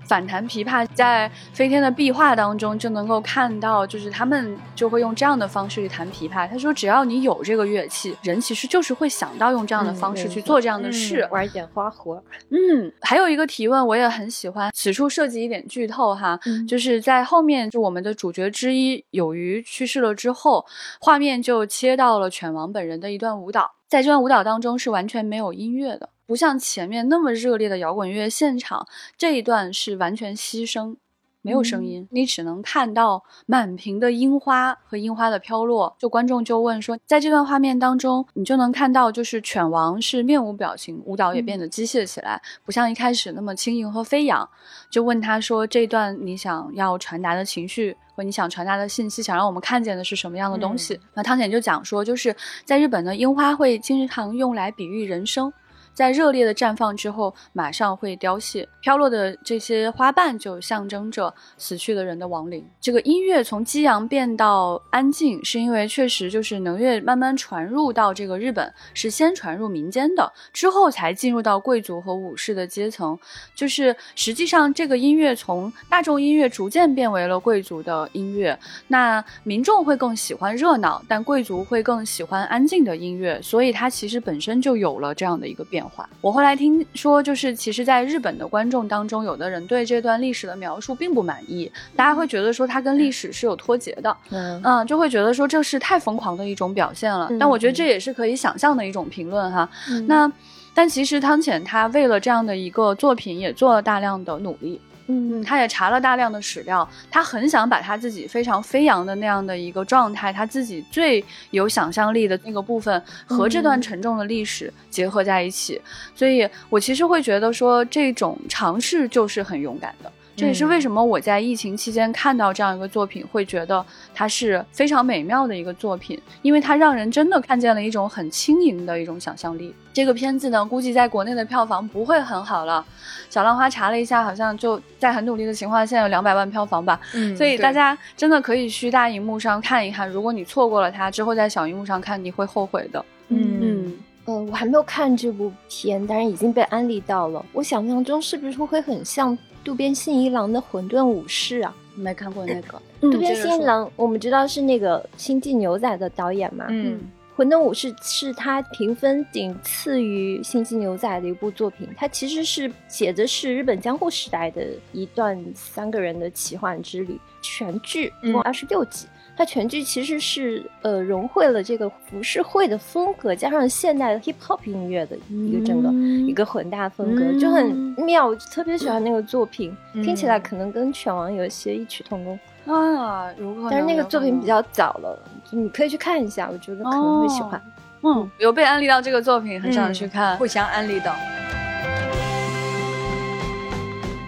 [0.08, 6.50] 反弹琵琶在飞天的壁画当中就能够看到，就是他们就会用这样的方式去弹琵琶。
[6.50, 9.38] 他说，只要你有这个乐器，人其实就是会想。
[9.38, 12.16] 到用这样的方式去做这样的事，玩一点花活。
[12.50, 20.66] 嗯，还有一个提问我也很喜欢，此处涉及一点剧透哈，就是在后面就我们的主角之一有鱼去世了之后，
[21.00, 28.86] 画面就切到了犬王本人的一段舞蹈，在这段舞蹈当中是完全没有音乐的，不像前面那么热烈的摇滚乐现场，
[29.18, 30.98] 这一段是完全牺牲。
[31.42, 35.96] 没有声音，你只能看到满屏的樱花和樱花的飘落。
[35.98, 44.50] 就观众就问说，在这段画面当中，你就能看到，就是犬王是面无表情，舞蹈也变得机械起来，不像一开始那么轻盈和飞扬。
[44.90, 51.00] 就问他说，这段你想要传达的情绪和你想传达的信息，想让我们看见的是什么样的东西？
[51.14, 52.36] 那汤浅就讲说，就是
[52.66, 55.54] 在日本呢樱花会经常用来比喻人生。
[55.98, 62.64] 在热烈的绽放之后，马上会凋谢，飘落的这些花瓣就象征着死去的人的亡灵。
[62.80, 73.18] 这个音乐从激昂变到安静，是因为确实就是能乐慢慢传入到这个日本，是先传入民间的，之后才进入到贵族和武士的阶层。
[73.56, 78.56] 就是实际上这个音乐从大众音乐逐渐变为了贵族的音乐。
[78.90, 85.87] 那民众会更喜欢热闹，但贵族会更喜欢安静的音乐，所以它其实本身就有了这样的一个变。
[86.22, 97.30] 我后来听说，就是其实，在日本的观众当中，有的人对这段历史的描述并不满意，大家会觉得说它跟历史是有脱节的，嗯，就会觉得说这是太疯狂的一种表现了。
[97.40, 99.70] 但我觉得这也是可以想象的一种评论哈。
[100.08, 100.32] 那，
[100.74, 104.80] 但其实汤浅他为了这样的一个作品，也做了大量的努力。
[105.08, 115.82] 嗯，他也查了大量的史料，他很想把他自己非常飞扬的那样的一个状态，他自己最有想象力的那个部分和这段沉重的历史结合在一起，
[116.14, 120.12] 所以我其实会觉得说这种尝试就是很勇敢的。
[120.38, 129.74] 这也是为什么我在疫情期间看到这样一个作品，会觉得它是非常美妙的一个作品，因为它让人真的看见了一种很轻盈的一种想象力。
[129.92, 132.86] 这个片子呢，估计在国内的票房不会很好了。
[133.32, 137.02] 小浪花查了一下，好像就在很努力的情况下，现在有两百万票房吧。
[137.16, 140.08] 嗯，所以大家真的可以去大荧幕上看一看。
[140.08, 143.04] 如果你错过了它，之后在小荧幕上看，你会后悔的。
[143.30, 143.98] 嗯嗯
[144.28, 147.44] 嗯，我还没有看这部片，但是已经被安利到了。
[147.54, 149.36] 我想象中是不是会很像？
[149.68, 152.82] 渡边信一郎的《混沌武士》啊，没看过那个。
[153.02, 156.68] 渡边信一郎，我们知道是那个《星际牛仔》的导演嘛。
[156.70, 156.98] 嗯，
[157.36, 161.86] 《混沌武士》是他评分仅次于《星际牛仔》的一部作品。
[161.98, 169.06] 它其实是写的是日本江户时代的一段三个人的奇幻之旅，全剧一共二十六集。
[169.38, 175.90] 它全剧其实是呃融汇了这个浮世绘的风格，加上现代的 hip hop 音乐的一个整个
[176.28, 178.26] 一个混搭风格，就很妙。
[178.26, 182.40] 我特别喜欢那个作品，听起来可能跟犬王有一些异曲同工
[182.76, 183.32] 啊。
[183.38, 185.20] 如果但是那个作品比较早了，
[185.52, 187.62] 你可以去看一下，我觉得可能会喜欢。
[188.02, 190.36] 嗯，有被安利到这个作品，很想去看。
[190.38, 191.16] 互相安利到。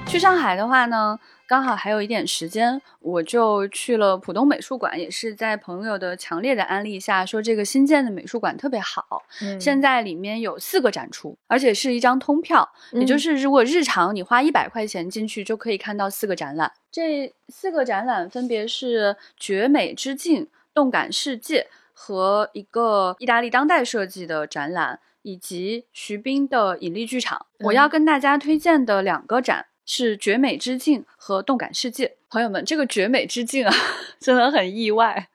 [0.10, 1.20] 去上海的话呢？
[1.46, 9.24] 刚好还有一点时间，我就去了浦东美术馆，也是在朋友的强烈的安利下，说这个新建的美术馆特别好。
[9.42, 16.72] 嗯，现在里面有四个展出，而且是一张通票，也就是如果日常你花一百块钱进去，就可以看到四个展览。
[16.92, 27.46] 这四个展览分别是“绝美之境”、“动感世界”和一个意大利当代设计的展览，以及徐冰的引力剧场。
[27.60, 29.66] 我要跟大家推荐的两个展。
[29.92, 33.74] 是绝美之境和动感世界，朋友们，这个绝美之境啊，
[34.22, 35.28] 真的很意外，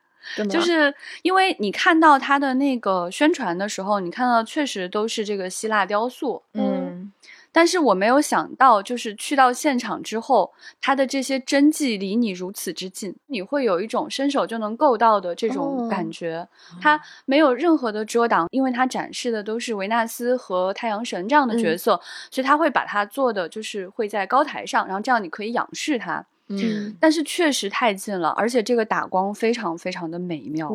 [0.48, 7.12] 就是因为你看到它的那个宣传的时候，你看到确实都是这个希腊雕塑，嗯。
[7.54, 16.48] 但是我没有想到，就是去到现场之后，他的这些真迹离你如此之近，你会有一种伸手就能够到的这种感觉。
[16.80, 26.26] 它没有任何的遮挡，因为它展示的都是维纳斯和太阳神这样的角色，所以他会把它做的就是会在高台上，然后这样你可以仰视它。
[26.48, 30.70] 嗯，但是确实太近了，而且这个打光非常非常的美妙，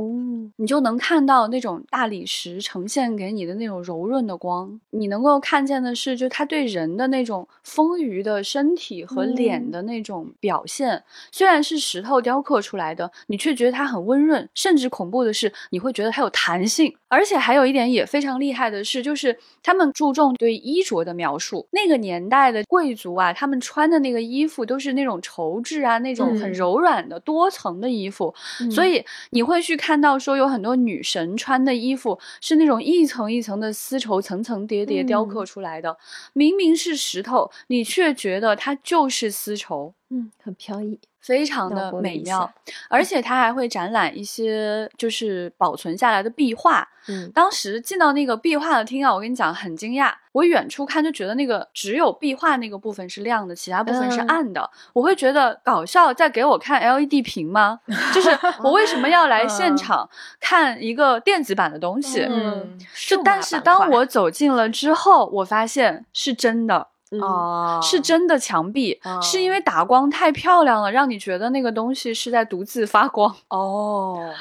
[0.56, 11.04] 你就能看到那种大理石呈现给你的那种柔润的光，你能够看见的是，就它对人的那种丰腴的身体和脸的那种表现。
[11.32, 16.96] 虽然是石头雕刻出来的，你却觉得它很温润，甚至恐怖的是，你会觉得它有弹性。
[17.10, 21.68] 而且还有一点也非常厉害的是，就是他们注重对衣着的描述。
[21.72, 25.60] 那个年代的贵族啊，他们穿的那个衣服都是那种绸。
[25.62, 28.34] 质啊，那种很柔软的多层的衣服，
[28.72, 35.98] 所以你会去看到说有很多女神穿的衣服是那种一层一层的丝绸层层叠叠雕刻出来的，
[36.34, 41.00] 明明是石头，你却觉得它就是丝绸，嗯，很飘逸。
[41.22, 42.50] 非常的美妙，
[42.90, 46.88] 而且它还会展览一些就是保存下来的壁画。
[47.08, 54.70] 嗯，当时进到那个壁画的厅啊，我跟你讲很惊讶，我远处看就觉得那个只有壁画那个部分是亮的，其他部分是暗的。
[54.94, 57.80] 我会觉得搞笑，在给我看 LED 屏吗？
[58.14, 58.30] 就是
[58.64, 60.08] 我为什么要来现场
[60.40, 62.22] 看一个电子版的东西？
[62.30, 62.78] 嗯，
[63.08, 66.90] 就但是当我走进了之后，我发现是真的。
[67.22, 73.36] 哦，是真的墙壁，是因为打光太漂亮了，让你觉得那个东西是在独自发光。
[73.50, 74.32] 哦。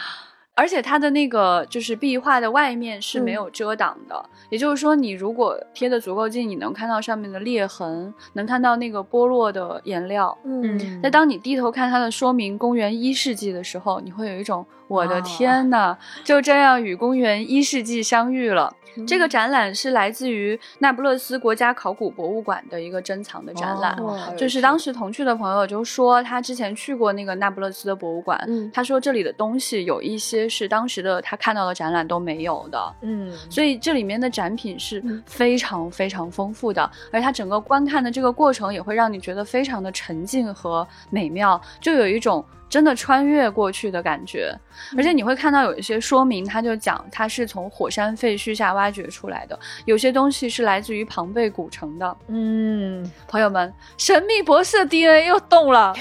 [0.58, 10.36] 而且它的那个就是壁画的外面是没有遮挡的，也就是说，你如果贴的足够近，你能看到上面的裂痕，能看到那个剥落的颜料。
[10.44, 18.74] 嗯，那当你低头看它的说明，公元一世纪的时候，你会有一种我的天呐，就这样与公元一世纪相遇了。
[19.06, 23.96] 这个展览是来自于那不勒斯国家考古博物馆的一个珍藏的展览，
[24.36, 28.40] 就是当时同去的朋友就说他之前去过那个那不勒斯的博物馆，
[28.72, 42.44] 他说这里的东西有一些是当时的他看到的展览都没有的，嗯，所以这里面的展品是非常非常丰富的，而它整个观看的这个过程也会让你觉得非常的沉浸和美妙，就有一种。
[42.68, 44.54] 真的穿越过去的感觉，
[44.96, 52.16] 而且你会看到有一些说明，他就讲它是从火山废墟下挖掘出来的，有些东西是来自于庞贝古城的。
[52.28, 55.94] 嗯，朋友们，神秘博士的 DNA 又动了，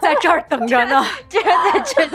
[0.00, 2.10] 在这儿等着呢， 竟然在这里，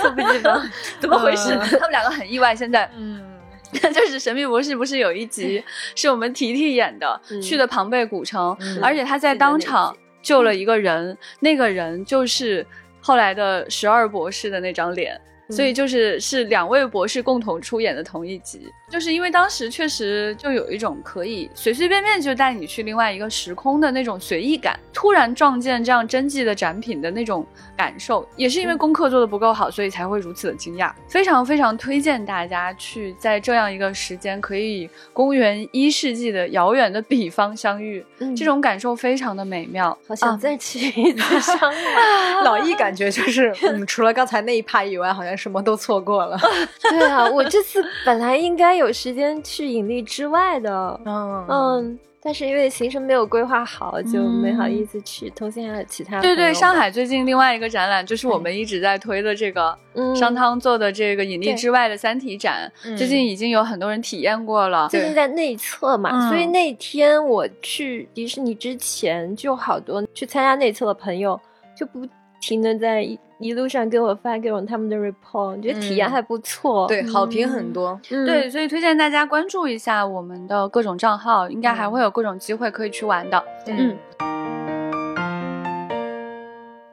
[0.00, 1.56] 猝不及防，怎么回事？
[1.56, 3.22] 他们两个很意外，现在，嗯，
[3.72, 5.62] 就是神秘博士不是有一集
[5.94, 9.96] 是我们提提演的，去的庞贝古城，而且他在当场。
[10.26, 12.66] 救了一个人，那个人就是
[13.00, 18.72] 后来的十二博士的那张脸，所以就是是两位博士共同出演的同一集。
[18.88, 27.44] 就是因为当时确实就有一种可以随随便便就带你去另外一个时空的那种随意感，突然撞见这样真迹的展品的那种
[27.76, 30.92] 感受，也是因为功课做的不够好，所以才会如此的惊讶。
[31.08, 38.04] 非常非常推荐大家去在这样一个时间，可以公元一世纪的遥远的彼方相遇，
[38.36, 39.98] 这种感受非常的美妙。
[40.06, 41.84] 好想再去一次相遇。
[42.44, 46.38] 老易感觉就是，嗯，除了刚才那一趴以外，好像什么都错过了。
[46.90, 48.76] 对啊，我这次本来应该。
[48.76, 55.30] 有时间去引力之外的，嗯嗯，但是因为行程没有规划好，就没好意思去。
[55.30, 59.74] 同行还有其他对对，上海最近另外一个展览就是我们一直在推的这个
[60.14, 64.88] 商汤做的这个引力之外的三体展，最近已经有很多人体验过了。
[64.90, 71.40] 最近在内测嘛，所以那天我去迪士尼之前，就好多去参加内测的朋友
[71.74, 72.06] 就不
[72.46, 73.18] 停的在。
[73.38, 83.94] 一路上给我发给我他们的 report，觉得体验还不错，对，好评很多，对，所以推荐大家关注一下我们的各种账号，应该还会有各种机会可以去玩的，嗯。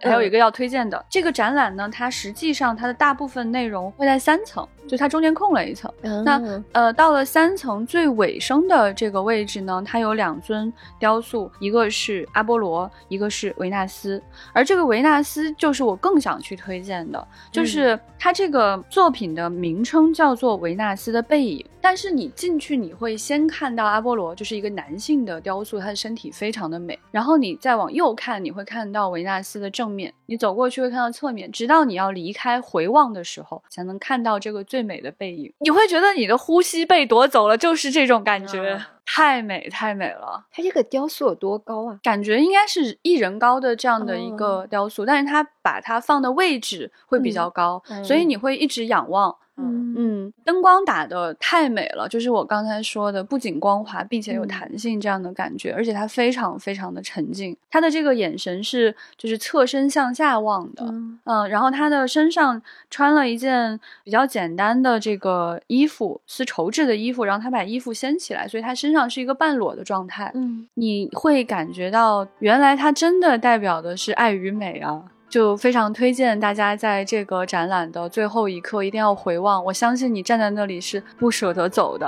[0.03, 5.91] 还有一个要推荐的这个展览呢，它实际上它的大部分内容会在三层，就它中间空了一层。
[6.25, 14.21] 那呃，到了三层最尾声的这个位置呢，它有两尊雕塑，一个是阿波罗，一个是维纳斯。
[14.51, 26.99] 而这个维纳斯就是我更想去推荐的，就是它这个作品的名称叫做《维纳斯的背影》，但是你进去你会先看到阿波罗，就是一个男性的雕塑，他的身体非常的美。
[27.11, 29.92] 然后你再往右看，你会看到维纳斯的正。
[29.93, 35.53] 面，你走过去会看到侧面，直到你要离开回望的时候，才能看到这个最美的背影。
[35.60, 40.45] 你会觉得你的呼吸被夺走了，就是这种感觉，太美太美了。
[40.51, 41.99] 它这个雕塑有多高啊？
[42.01, 49.38] 感觉应该是一人高的这样的一个雕塑，但是它把它放的位置会比较高，所以你会一直仰望。
[49.56, 57.56] 嗯嗯，灯光打的太美了，就是我刚才说的，不仅光滑，并且有弹性这样的感觉，而且它非常非常的沉静。
[57.69, 60.86] 他的这个眼神是就是侧身向下望的，
[61.25, 70.32] 嗯，然后他的身上穿了一件比较简单的这个衣服，丝绸质的衣服，然后他把衣服掀起来，所以他身上是一个半裸的状态。
[70.36, 75.03] 嗯，你会感觉到原来他真的代表的是爱与美啊。
[75.34, 82.08] 就非常推荐大家在这个展览的最后一刻一定要回望，我相信你站在那里是不舍得走的。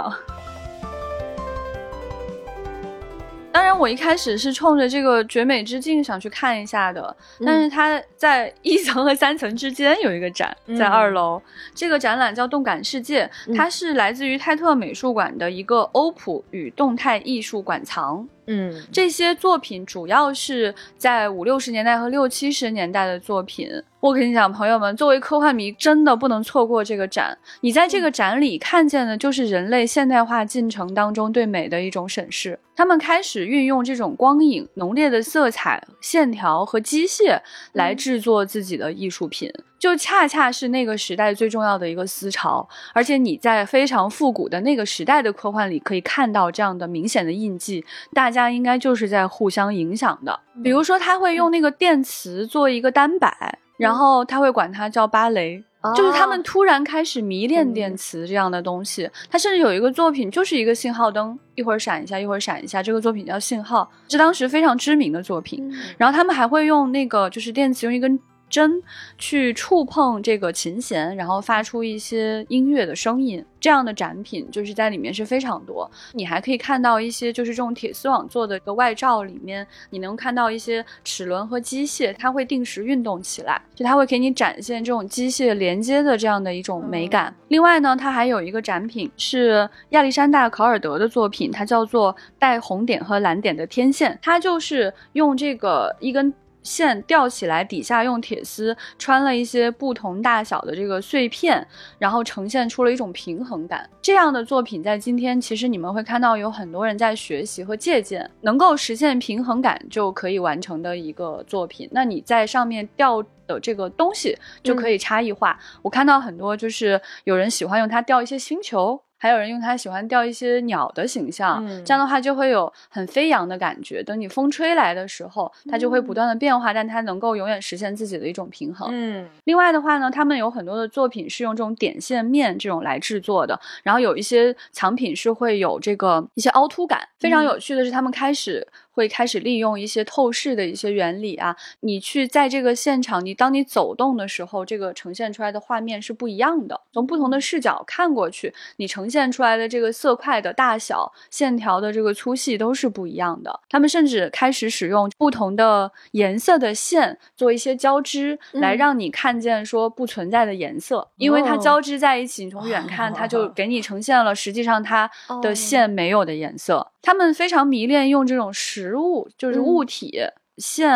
[3.52, 11.42] 当然，我一开始是冲着这个绝美之境想去看一下的，但是它在 一层和三层之间有一个展，在二楼。
[11.74, 18.30] 这个展览叫《动感世界》，它是来自于泰特美术馆的一个欧普与动态艺术馆藏。
[18.48, 23.70] 嗯，这些作品主要是在五六十年代和六七十年代的作品。
[24.00, 27.36] 我跟你讲，朋友们，作为科幻迷，真的不能错过这个展。
[27.62, 32.60] 你在这个展里看见的，就是人类现代化进程当中对美的一种审视。
[32.76, 37.40] 他们开始运用这种光影、浓烈的色彩、线条和机械
[37.74, 42.68] 来制作自己的艺术品，就恰恰是那个时代最重要的一个思潮。
[42.94, 47.84] 而且你在非常复古的那个时代的科幻里，可以看到这样的明显的印记。
[48.14, 50.40] 大家应该就是在互相影响的。
[50.64, 53.60] 比如说，他会用那个电磁做一个单摆。
[53.78, 55.62] 然后他会管它叫芭蕾，
[55.98, 59.10] 就是他们突然开始迷恋电磁这样的东西。
[59.30, 62.82] 他甚至有一个作品，就是一个信号灯，一会儿闪一下，一会儿闪一下。
[62.82, 65.70] 这个作品叫《信号》，是当时非常知名的作品。
[65.98, 68.18] 然后他们还会用那个，就是电磁用一根。
[68.50, 68.82] 针
[69.18, 75.90] 去触碰这个琴弦，然后发出一些音乐的声音，这样的展品就是在里面是非常多。
[76.14, 87.34] 你还可以看到一些就是这种铁丝网做的一个外罩，里面你能看到一些齿轮和机械，它会定时运动起来，就它会给你展现这种机械连接的这样的一种美感。
[87.50, 96.34] 另外呢，它还有一个展品是亚历山大考尔德的作品，它叫做带红点和蓝点的天线，它就是用这个一根。
[96.66, 101.66] 线吊起来，底下用铁丝穿了一些不同大小的这个碎片，
[101.98, 103.90] 然后呈现出了一种平衡感。
[104.02, 111.88] 这样的作品在今天，其实你们会看到有很多人在学习和借鉴，能够实现平衡感就可以完成的一个作品。
[111.92, 115.60] 那你在上面吊的这个东西就可以差异化。
[115.84, 119.05] 我看到很多就是有人喜欢用它吊一些星球。
[119.26, 124.04] 还有人用它喜欢雕一些鸟的形象，这样的话就会有很飞扬的感觉。
[124.04, 128.88] 等你风吹来的时候，它就会不断的变化，但它能够永远实现自己的一种平衡。
[128.92, 137.00] 嗯，另外的话呢，他们有很多的作品是用这种点线面这种来制作的，然后有一些藏品是会有这个一些凹凸感。
[137.18, 138.68] 非常有趣的是，他们开始。
[138.96, 146.80] 会开始利用一些透视的一些原理啊，你去在这个现场，你当你走动的时候，这个呈现出来的画面是不一样的。
[146.94, 153.60] 从不同的视角看过去，你呈现出来的这个色块的大小、线条的这个粗细都是不一样的。
[153.70, 166.92] 他们甚至开始使用不同的颜色的线做一些交织，来让你看见说不存在的颜色，因为它交织在一起，你从远看它就给你呈现了实际上它的线没有的颜色。
[167.06, 170.20] 他们非常迷恋用这种实物，就是物体。
[170.58, 170.90] 线、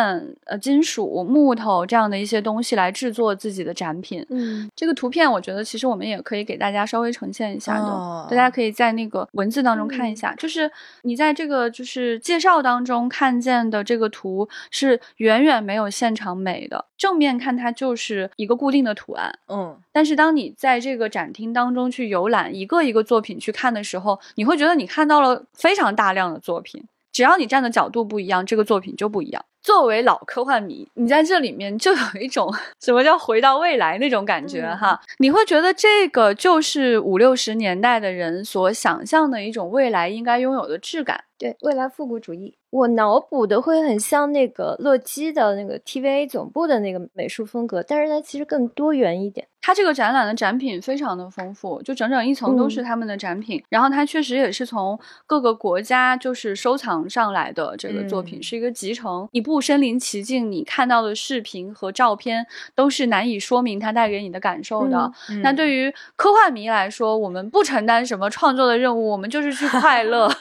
[0.46, 4.24] 呃，金属、木头这样的一些东西来制作自己的展品。
[4.30, 10.34] 嗯，这个图片我觉得其实我们也可以给大家稍微呈现一下的，大家可以在那个文字当中看一下。
[10.36, 10.70] 就是
[11.02, 19.38] 你在这个就是介绍当中看见的这个图是远远没有现场美的，正面看它就是一个固定的图案。
[19.48, 26.82] 嗯，但是当你在这个展厅当中去游览一个一个作品去看的时候，你会觉得你看到了非常大量的作品。
[27.12, 29.44] 只要你站的角度不一样，这个作品就不一样。
[29.62, 41.24] 作为老科幻迷，你在这里面就有一种什么叫回到未来那种感觉哈，你会觉得这个就是五六十年代的人所想象的一种未来应该拥有的质感。
[41.40, 49.48] 对，未来复古主义，我脑补的会很像那个洛基的那个 TVA 总部的那个美术风格，但是它其实更多元一点。
[49.62, 53.62] 它这个展览的展品非常的丰富，就整整一层都是他们的展品。
[53.70, 65.10] 然后它确实也是从各个国家就是收藏上来的这个作品，是一个集成，一部身临其境，你看到的视频和照片都是难以说明它带给你的感受的。
[65.42, 70.30] 那对于科幻迷来说，我们不承担什么创作的任务，我们就是去快乐。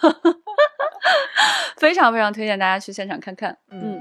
[1.78, 4.00] 非常非常推荐大家去现场看看，嗯。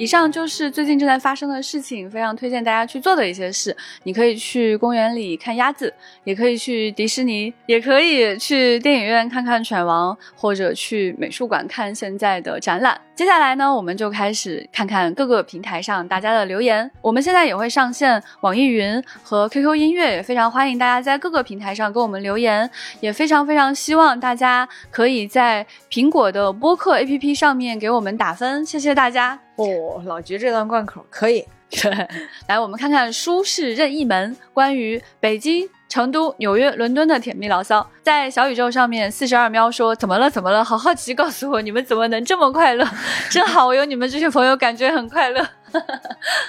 [0.00, 3.76] 以上就是最近正在发生的事情，非常推荐大家去做的一些事。
[4.04, 5.92] 你可以去公园里看鸭子，
[6.24, 12.98] 也可以去迪士尼，也可以去电影院看看《犬王》，或者去美术馆看现在的展览。
[13.14, 16.90] 接下来呢，我们就开始看看各个平台上大家的留言。
[17.02, 22.70] 我们现在也会上线网易云和 QQ 音乐，也非常欢迎大家在各个平台上给我们留言。
[23.00, 29.38] 也非常非常希望大家可以在苹果的播客 APP 上面给我们打分，谢谢大家。
[29.64, 31.44] 哦，老菊这段贯口可以。
[32.48, 35.68] 来，我们看看舒适任意门关于北京。
[35.90, 40.30] 成都、纽约、伦敦的甜蜜牢骚，在小宇宙上面，四十二喵说：“怎么了？
[40.30, 40.62] 怎么了？
[40.62, 42.88] 好好奇，告诉我你们怎么能这么快乐？
[43.28, 45.44] 真好，我有你们这些朋友，感觉很快乐。”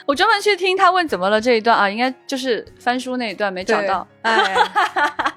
[0.06, 4.08] 我专门去听他问怎么了这一段啊，应该就是翻书那一段没找到。
[4.22, 4.56] 哎，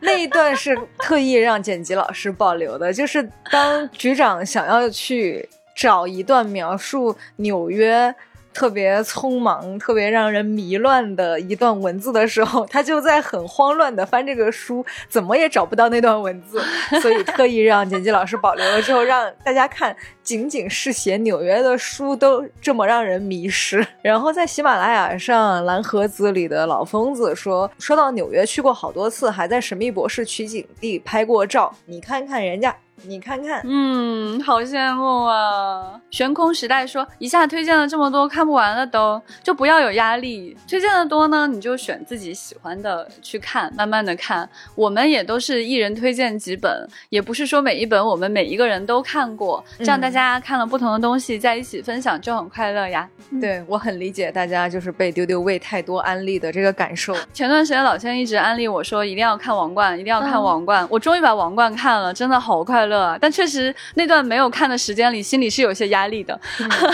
[0.03, 8.15] 那一段是特意让剪辑老师保留的，就是当局长想要去找一段描述纽约。
[8.55, 16.63] 特别匆忙、特别让人迷乱的一段文字的时候，他就在很慌乱的翻这个书，怎么也找不到那段文字，
[17.03, 23.85] 所以特意让剪辑老师保留了之后，让大家看，仅仅是写纽约的书都这么让人迷失。
[24.01, 32.73] 然后在喜马拉雅上，蓝盒子里的老疯子说，说到纽约去过好多次，还在神秘博士取景地拍过照，你看看人家。
[33.03, 36.01] 你看看，嗯，好羡慕啊！
[36.11, 40.57] 悬空时代说，一下推荐了这么多，看不完了都，就不要有压力。
[40.69, 44.49] 推荐的多呢，你就选自己喜欢的去看，慢慢的看。
[44.75, 53.09] 我们也都是一人推荐几本，也不是说每一本我们每一个人都看过，这样大家看了不同的东西在一起分享就很快乐呀。
[53.41, 57.15] 对我很理解大家就是被丢丢喂太多安利的这个感受。
[57.35, 63.17] 前段时间老千一直安利我说一定要看《王冠》，一定要看《王冠》，我终于把《王冠》看了，真的好快乐。
[63.21, 66.39] 但确实那段没有看的时间里，心里是有些压力的。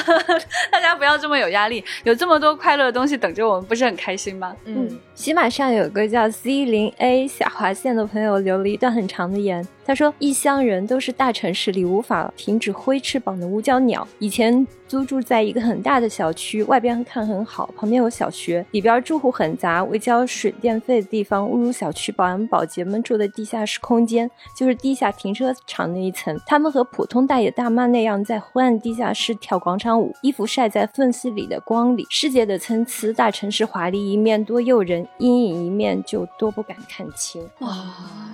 [0.70, 4.54] 大家不要这么有压力，有这么多快乐的东西等着我们，不是很开心吗？
[4.64, 9.62] 嗯，喜马上有个叫 Z 零 A 下划线的朋友留了一段很长的言。
[9.84, 14.06] 他说：“异乡人都是大城市里无法停止挥翅膀的乌胶鸟。
[14.18, 26.38] 以前租住在一个很大的小区，外边看很好，旁边有小学，里边住户很杂，未交水电费的地方，误入小区保安保洁们住的地下室空间，就是地下停车场那一层。
[26.46, 32.06] 他们和普通大爷大妈那样，在昏暗地下室跳广场舞，衣服晒在缝隙里的光里。
[32.08, 37.84] 世界的参差，大城市华丽一面多诱人，阴影一面就多不敢看清。”哇，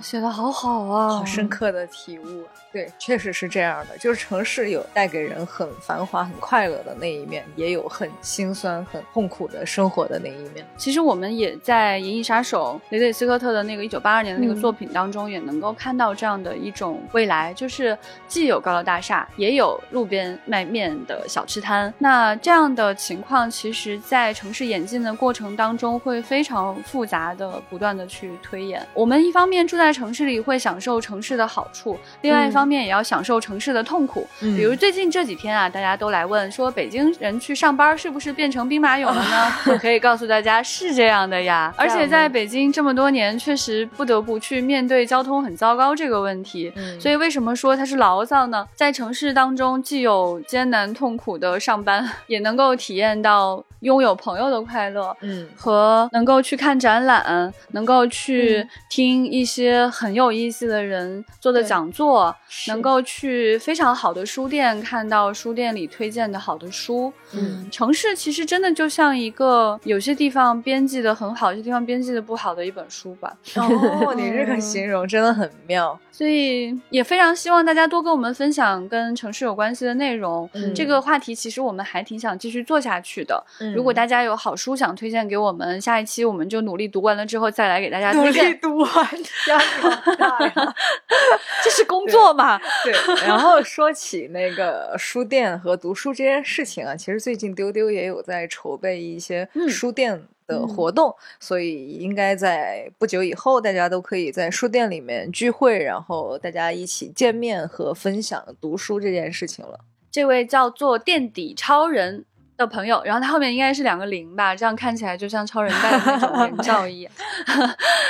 [0.01, 1.47] 写的好好啊，好深。
[1.49, 3.97] 刻的体悟，对，确实是这样的。
[3.97, 10.65] 就是城市有带给人很繁华、很快乐的那一面，也有很心酸、很痛苦的生活的那一面。
[10.75, 17.97] 其实我们也在《银翼杀手》雷德斯科特的那个一九八二年的那个作品当中，也能够看到这样的一种未来，就是
[18.27, 21.91] 既有高楼大厦，也有路边卖面的小吃摊。
[21.97, 28.85] 那这样的情况，其实，在城市演进的过程当中，会非常复杂的、不断的去推演。
[28.93, 31.37] 我们一方面住在城市里，会享受城市。
[31.37, 34.27] 的好处，另外一方面也要享受城市的痛苦。
[34.39, 39.53] 比如最近这几天啊，大家都来问说，北京人去上班是不是变成兵马俑了呢？
[39.67, 41.71] 我 可以告诉大家是这样的呀。
[41.77, 46.73] 而且在北京这么多年，确实不得不去面对交通很糟糕这个问题。
[46.99, 48.67] 所以为什么说它是牢骚呢？
[48.73, 53.63] 在城市当中，既有艰难痛苦的上班， 也能够体验到。
[53.81, 62.35] 拥有朋友的快乐，嗯，和能够去看展览，能够去听一些很有意思的人做的讲座，
[62.67, 73.35] 能够去非常好的书店看到书店里推荐的好的书，嗯，城市其实真的就像一个有些地方编辑的很好，有些地方编辑的不好的一本书吧。
[73.55, 75.97] 哦，你这个形容真的很妙。
[76.17, 80.49] 所以也非常希望大家多跟我们分享跟城市有关系的内容。
[80.73, 83.45] 这个话题其实我们还挺想继续做下去的。
[83.75, 88.45] 如果大家有好书想推荐给我们，下一期我们就努力读完了之后再来给大家推荐。
[88.45, 89.07] 努力读完！
[91.63, 92.59] 这是工作嘛？
[92.83, 92.91] 对。
[93.27, 100.23] 然后说起那个书店和读书这件事情啊，其实最近丢丢也有在筹备一些书店。
[100.47, 109.81] 的活动，所以应该在不久以后，大家都可以在书店里面聚会，然后大家一起见面和分享读书这件事情了。
[110.09, 112.25] 这位叫做垫底超人
[112.55, 117.13] 的朋友，然后他后面应该是两个零吧，这样看起来就像超人戴的那种眼罩 一样。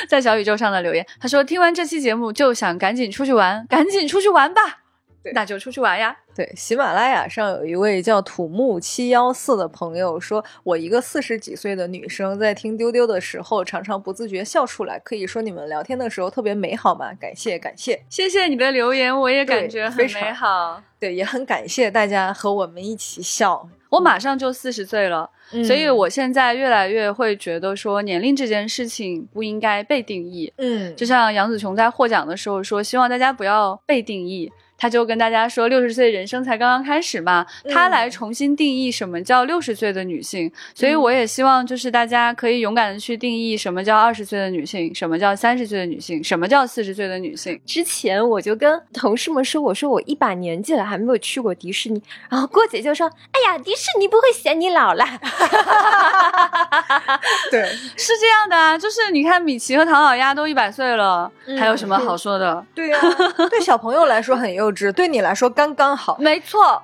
[0.07, 4.83] 在小宇宙上的留言，他说听完这期节目就想赶紧出去玩，赶紧出去玩吧，
[5.33, 6.15] 那就出去玩呀。
[6.35, 14.99] 对，喜马拉雅上有一位叫土木七幺四的朋友说：“我一个四十几岁的女生，在听丢丢的时候，常常不自觉笑出来。
[14.99, 17.11] 可以说你们聊天的时候特别美好吗？
[17.19, 20.79] 感谢感谢，谢谢你的留言，我也感觉很美好。
[20.99, 23.67] 对，也很感谢大家和我们一起笑。
[23.89, 25.27] 我马上就四十岁了，
[25.65, 30.53] 所以我现在越来越会觉得说，年龄这件事情不应该被定义。
[30.57, 40.51] 嗯，就像杨紫琼在获奖的时候说，希望大家不要被定义。”他就跟大家说，六十岁人生才刚刚开始嘛，他来重新定义什么叫六十岁的女性。
[40.75, 47.59] 所以我也希望，就是大家可以勇敢的去定义什么叫二十岁的女性，什么叫三十岁的女性，什么叫四十岁的女性。
[47.65, 51.99] 之前我就跟同事们说，我说我一把年纪了还没有去过迪士尼，
[52.29, 55.03] 然后郭姐就说，哎呀，迪士尼不会嫌你老了。
[57.49, 57.63] 对，
[57.97, 62.63] 是这样的啊，就是你看米奇和唐老鸭都一百岁了，还有什么好说的？
[62.75, 62.99] 对呀，
[63.49, 64.66] 对小朋友来说很幼。
[64.91, 66.81] 对你来说刚刚好，没错。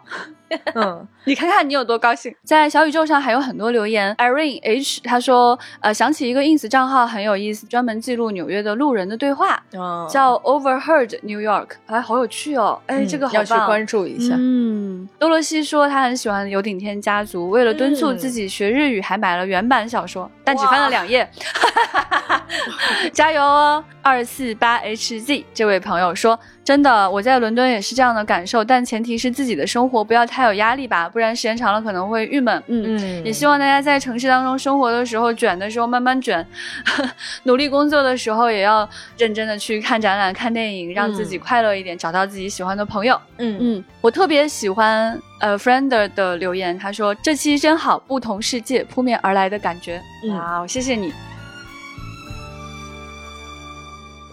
[0.76, 2.32] 嗯， 你看看你有多高兴。
[2.44, 10.08] 在小宇宙上还有很多留言，Irene H 他说，呃，想起一个 ins 账号很有意思，专门记录纽约的路人的对话，哦。
[10.08, 13.54] 叫 Overheard New York，哎，好有趣哦，哎，嗯这个好要去。
[13.66, 14.36] 关注一下。
[14.38, 18.18] 嗯，多罗西说他很喜欢有顶天家族，为了敦促嗯。
[18.18, 21.30] 自己学日语，还买了原版小说，但只翻了两页。
[23.12, 23.84] 加油哦！
[24.02, 32.98] 二四八 HZ 这位朋友说：“真的，我在伦敦也是这样的感受，但前提是自己的生活不要太有压力吧，不然时间长了可能会郁闷。”嗯。
[32.98, 36.46] 嗯也希望大家在城市当中生活的时候，卷的时候慢慢卷，
[37.44, 38.88] 努力工作的时候也要
[39.18, 43.20] 认真的去看展览、看电影，让自己快乐一点，找到自己喜欢的朋友。
[43.38, 50.02] 嗯嗯，我特别喜欢呃 Friender 的留言，他说这期真好，不同世界扑面而来的感觉。
[50.24, 51.12] 嗯哇，谢谢你。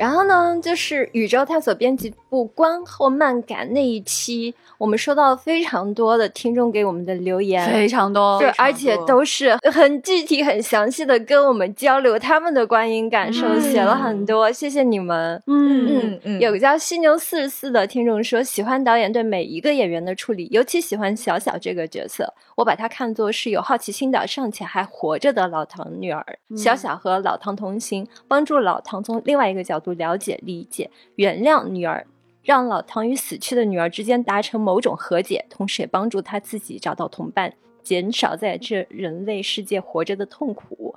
[0.00, 15.42] 然后呢，就是宇宙探索编辑部观后漫感那一期，我们收到了非常多的听众给我们的留言，非常多，对，而且都是很具体、很详细的跟我们交流他们的观影感受，嗯写了很多，谢谢你们。
[15.46, 22.32] 嗯嗯嗯有个叫犀牛四十四的听众说，喜欢导演对每一个演员的处理，尤其喜欢小小这个角色。
[22.56, 26.24] 我把她看作是有好奇心的、尚且还活着的老唐女儿。
[26.48, 32.06] 嗯小小和老唐同行，帮助老唐从另外一个角度了解、理解、原谅女儿。
[32.42, 40.94] 让老唐与死去的女儿之间达成某种和解，同时也帮助他自己找到同伴，减少在这人类世界活着的痛苦。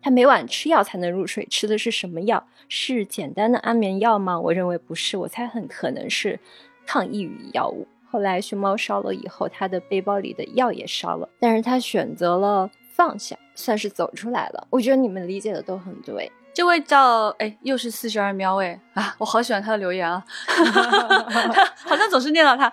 [0.00, 2.48] 他每晚吃药才能入睡，吃的是什么药？
[2.68, 4.40] 是简单的安眠药吗？
[4.40, 6.40] 我认为不是，我猜很可能是
[6.86, 7.86] 抗抑郁药物。
[8.08, 14.66] 后来熊猫烧了以后，他的背包里的药也烧了，但是他选择了放下，算是走出来了。
[14.70, 16.32] 我觉得你们理解的都很对。
[16.54, 20.24] 这位叫哎，又是四十二喵哎啊，我好喜欢他的留言啊，
[21.84, 22.72] 好像总是念到他。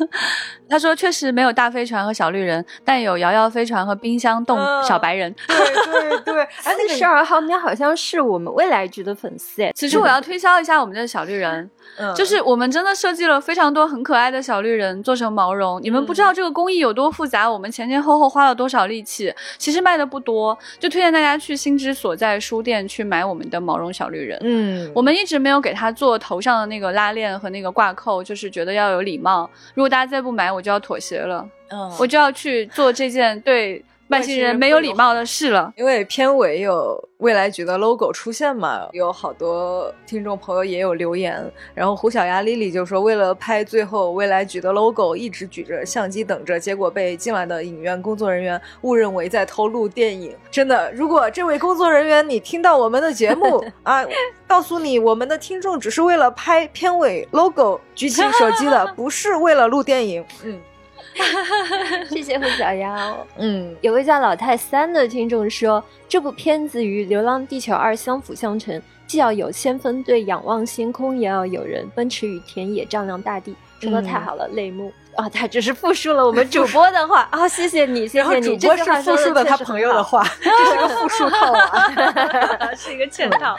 [0.68, 5.34] 他说确实没有大飞船和小绿人，但有摇摇飞船和冰箱冻嗯小白人。
[5.46, 5.56] 对
[6.24, 12.14] 对对， 哎，那个十二号喵好像是我们未来局的粉丝哎，此处我要推销一下我们的小绿人，嗯。
[12.16, 24.38] 就是我们真的设计了非常多很可爱的小绿人做成毛绒，你们不知道这个工艺有多复杂，我们前前后后花了多少力气，其实卖的不多，就推荐大家去心之所在书店去买我们的毛绒小绿人。
[24.42, 29.48] 嗯，我们一直没有给他做头上的那个拉链和那个挂扣，就是觉得要有礼貌。
[29.74, 31.92] 如果大家再不买，我就要妥协了，嗯。
[31.98, 35.72] 我就要去做这件对外星人没有礼貌的事了。
[35.76, 41.44] 因为片尾有未来局的 logo 出现嘛，有好多听众朋友也有留言，
[41.74, 50.36] 然后胡小丫丽丽就说，为了拍最后未来局的 logo，一直举着相机等着，结果被进来的影院工作人员误认为在偷录电影。
[50.50, 54.04] 真的，如果这位工作人员你听到我们的节目 啊，
[54.46, 60.24] 告诉你我们的听众只是为了拍片尾 logo 举起手机的， 不是为了录电影。
[60.44, 60.58] 嗯
[62.10, 63.26] 谢谢胡小丫哦。
[63.38, 73.56] 嗯有位叫老太三的听众说，这部片子与《流浪地球二》相辅相成，既要有先锋队仰望星空，也要有人奔驰于田野丈量大地。
[73.78, 75.28] 说的太好了，泪目啊！
[75.28, 78.56] 他只是复述了我们主播的话啊，谢谢你，谢谢你。
[78.56, 80.02] 主播是复述的他朋友的。
[80.02, 81.60] 话， 这是个复述套娃。
[82.74, 83.54] 是一个嵌套。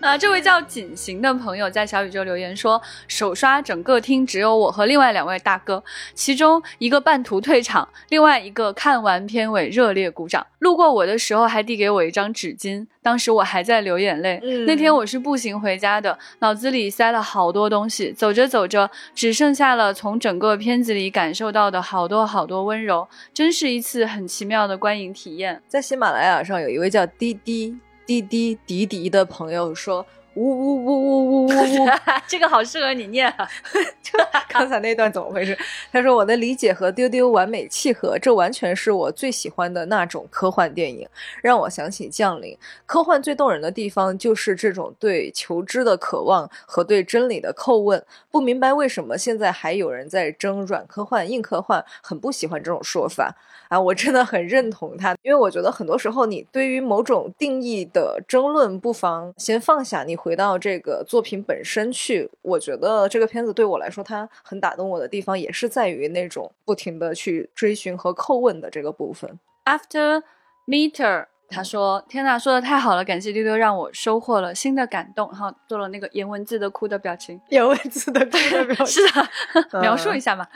[0.00, 5.82] 啊，这位叫锦行的朋友在小宇宙留言说，首刷整个厅只有我和另外两位大哥，
[6.14, 10.46] 其中一个半途退场，另外一个看完片尾热烈鼓掌。
[10.60, 14.40] 路过我的时候还递给我一张纸巾，当时我还在流眼泪。
[14.44, 25.60] 嗯那天我是步行回家的，脑子里塞了好多东西，走着走着只剩下了从整个片子里感受到的好多好多温柔，真是一次很奇妙的观影体验。
[25.66, 27.76] 在喜马拉雅上有一位叫滴滴
[28.08, 30.06] 滴滴滴滴的朋友说。
[30.38, 31.50] 呜呜呜呜呜呜呜！
[32.28, 33.48] 这个好适合你念啊！
[34.48, 35.56] 刚才那段怎么回事？
[35.92, 41.08] 他说我的理解和丢丢完美契合，这完全是我最喜欢的那种科幻电影，
[41.42, 42.54] 让我想起《降临》。
[42.86, 48.02] 科幻最动人的地方就是这种对求知的渴望和对真理的叩问。
[48.30, 53.34] 不明白为什么现在还有人在争软科幻、硬科幻，很不喜欢这种说法
[53.68, 53.80] 啊！
[53.80, 62.30] 我真的很认同他，因为我觉得很多时候你对于某种定义的争论，不妨先放下，你回到这个作品本身去。
[62.42, 69.38] 我觉得这个片子对我来说，它很打动我的地方，也是在于那种不停的去追寻和叩问的这个部分。
[69.64, 70.22] After
[70.66, 77.40] Meter，他说：“天呐，说的太好了，感谢丢丢，让我收获了新的感动。”然后做了那个颜文字的哭的表情。
[77.48, 79.14] 颜文字的哭的表 情是
[79.72, 80.46] 的， 描述一下嘛。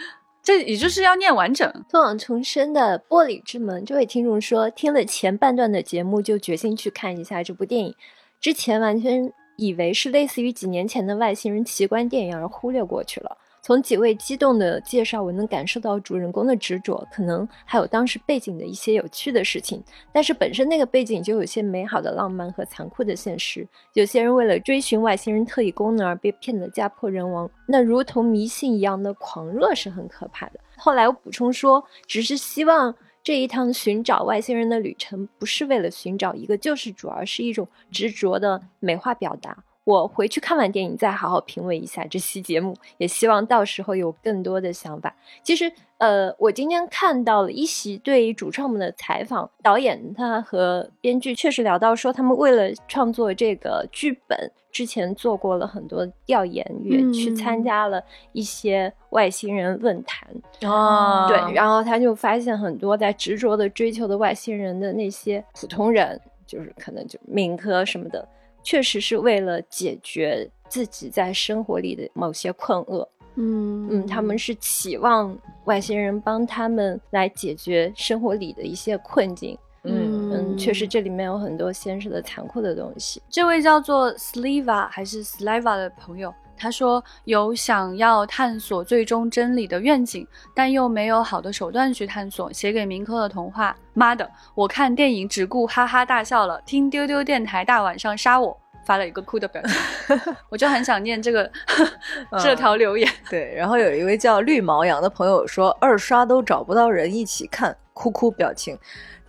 [0.43, 1.73] 这也就是要念完整。
[1.89, 7.95] 通往重生的玻璃之门，这位听众说，听了前半段的节目就决心去看一下这部电影，
[8.41, 9.33] 之前完全
[9.63, 13.39] 以为是类似于几年前的外星人奇观电影而忽略过去了。
[13.65, 19.81] 从几位激动的介绍，我能感受到主人公的执着，可能还有当时背景的一些有趣的事情。
[20.13, 23.65] 但是本身那个背景就有些美好的浪漫和残酷的现实。
[23.93, 30.59] 有些人为了追寻外星人特异功能而被骗得家破人亡，那如同迷信一样的狂热是很可怕的。
[30.77, 32.93] 后来我补充说，只是希望
[33.23, 39.65] 这一趟寻找外星人的旅程，不是为了寻找一个救世主，而是一种执着的美化表达。
[39.85, 45.15] 我回去看完电影，再好好品味一下这期节目，也希望到时候有更多的想法。
[45.43, 60.29] 其实，呃，我今天看到了一席对主创们的采访，导演他和编剧确实聊到说，他们为了创作这个剧本，之前做过了很多调研，也去参加了一些外星人论坛
[60.63, 68.29] 哦，对，然后他就发现很多在执着的追求的外星人的那些普通人，就是可能就民科什么的。
[68.63, 83.21] 确实是为了解决自己在生活里的某些困厄，嗯嗯，他们是期望外星人帮他们来解决生活里的一些困境，嗯嗯，确实这里面有很多现实的残酷的东西。
[83.29, 86.33] 这位叫做 Sliva 还是 Sliva 的朋友。
[86.63, 92.53] 他说有想要探索最终真理的愿景，但又没有好的手段去探索。
[92.53, 98.57] 写给明科的童话，妈的，我看电影只顾哈哈大笑了，听丢丢电台大晚上杀我，
[98.87, 100.17] 发了一个哭的表情，
[100.49, 101.51] 我就很想念这个
[102.41, 103.11] 这条留言。
[103.29, 108.79] 对，然后有一位叫绿毛羊的朋友说，二刷都找不到人一起看，哭哭表情。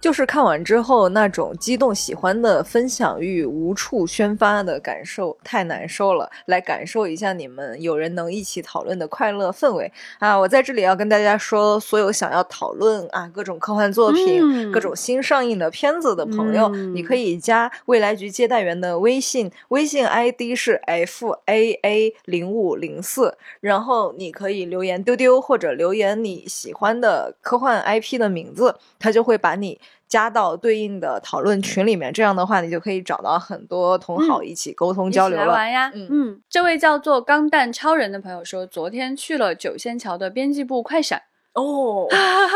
[0.04, 6.30] 就是看完之后那种激动、喜欢的分享欲无处宣发的感受，太难受了。
[6.48, 9.90] 来感受一下你们有人能一起讨论的快乐氛围
[10.20, 10.38] 啊！
[10.38, 29.80] 我在这里要跟大家说，所有想要讨论啊各种科幻作品、嗯各种新上映的片子的朋友，嗯你可以加未来局接待员的微信，微信 ID 是 f a a 零五零四，然后你可以留言丢丢或者留言你喜欢的科幻 IP 的名字，他就会把你。
[30.14, 35.46] 加到对应的讨论群里面，这样的话你就可以找到很多同好一起沟通交流了。
[35.48, 35.92] 来玩呀！
[35.96, 41.24] 嗯嗯，这位叫做钢蛋超人的朋友说，昨天去了九仙桥的编辑部快闪，
[41.56, 42.08] 哦，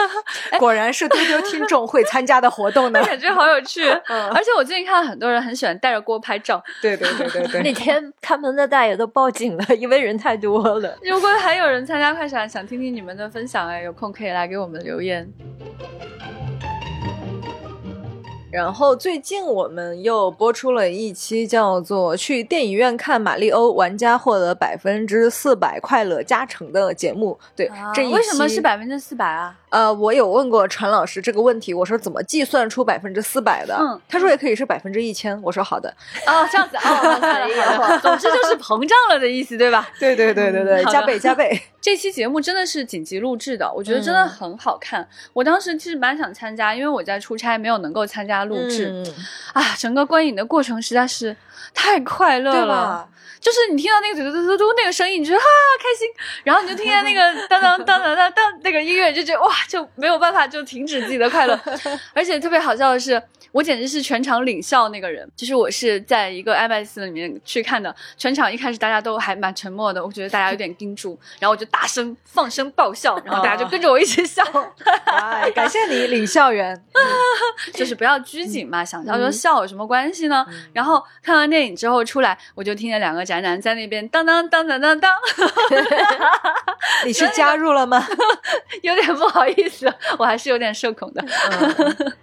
[0.59, 3.03] 果然是丢丢听众会参加的活动呢。
[3.03, 3.89] 感觉好有趣。
[3.89, 10.95] 嗯而且我最近看到很多人很喜欢带着锅拍照，对对对对对， 那天看门的大爷都报警了，因为人太多了。
[11.01, 15.27] 如果还有人参加快闪，想听听你们的分享，哎，有空可以来给我们留言。
[18.57, 27.37] 然后最近我们又播出了一期叫做《去电影院看马里欧，玩家获得百分之四百快乐加成》的节目。
[27.55, 28.59] 对，这一期啊为什么是？
[28.59, 29.55] 百分之四百啊？
[29.69, 33.77] 呃，我有问过陈老师这个问题，我说怎么计算出百分之四百的？
[33.79, 35.39] 嗯他说也可以是百分之一千。
[35.43, 35.87] 我说好的。
[36.25, 37.99] 哦，这样子哦，可以了。
[37.99, 39.87] 总之就是膨胀了的意思，对吧？
[39.99, 41.61] 对对对对对，加倍加倍。
[41.79, 45.07] 这期节目真的是紧急录制的，我觉得真的嗯很好看。
[45.31, 48.89] 我当时其实蛮想参加，因为我在出差，没有能够参加录制。
[48.91, 49.13] 嗯
[49.53, 51.35] 啊，整个观影的过程实在是
[51.73, 53.07] 太快乐了？
[53.39, 55.45] 就是你听到那个嘟嘟嘟嘟嘟那个声音，你就觉得哈
[55.77, 56.07] 开心，
[56.43, 61.59] 然后你就听见那个当当当当当当那个音乐，就觉得哇就没有办法就停止自己的快乐。
[62.13, 63.21] 而且特别好笑的是，
[63.51, 74.43] 我简直是全场领笑那个人，就是我是在一个 IMAX 里面去看的，全场一开始大家都还蛮沉默的，我觉得大家有点盯住，然后我就大声放声爆笑，然后大家就跟着我一起笑，
[75.05, 76.83] 哎，感谢你，领校园。
[77.73, 80.45] 就是不要拘谨嘛，想笑就笑，有什么关系呢？
[80.73, 85.13] 然后看完电影之后出来，我就听见两个宅男在那边当当当当当当，
[87.05, 88.03] 你是加入了吗？
[88.81, 91.23] 有点不好意思，我还是有点社恐的。
[91.51, 92.13] 嗯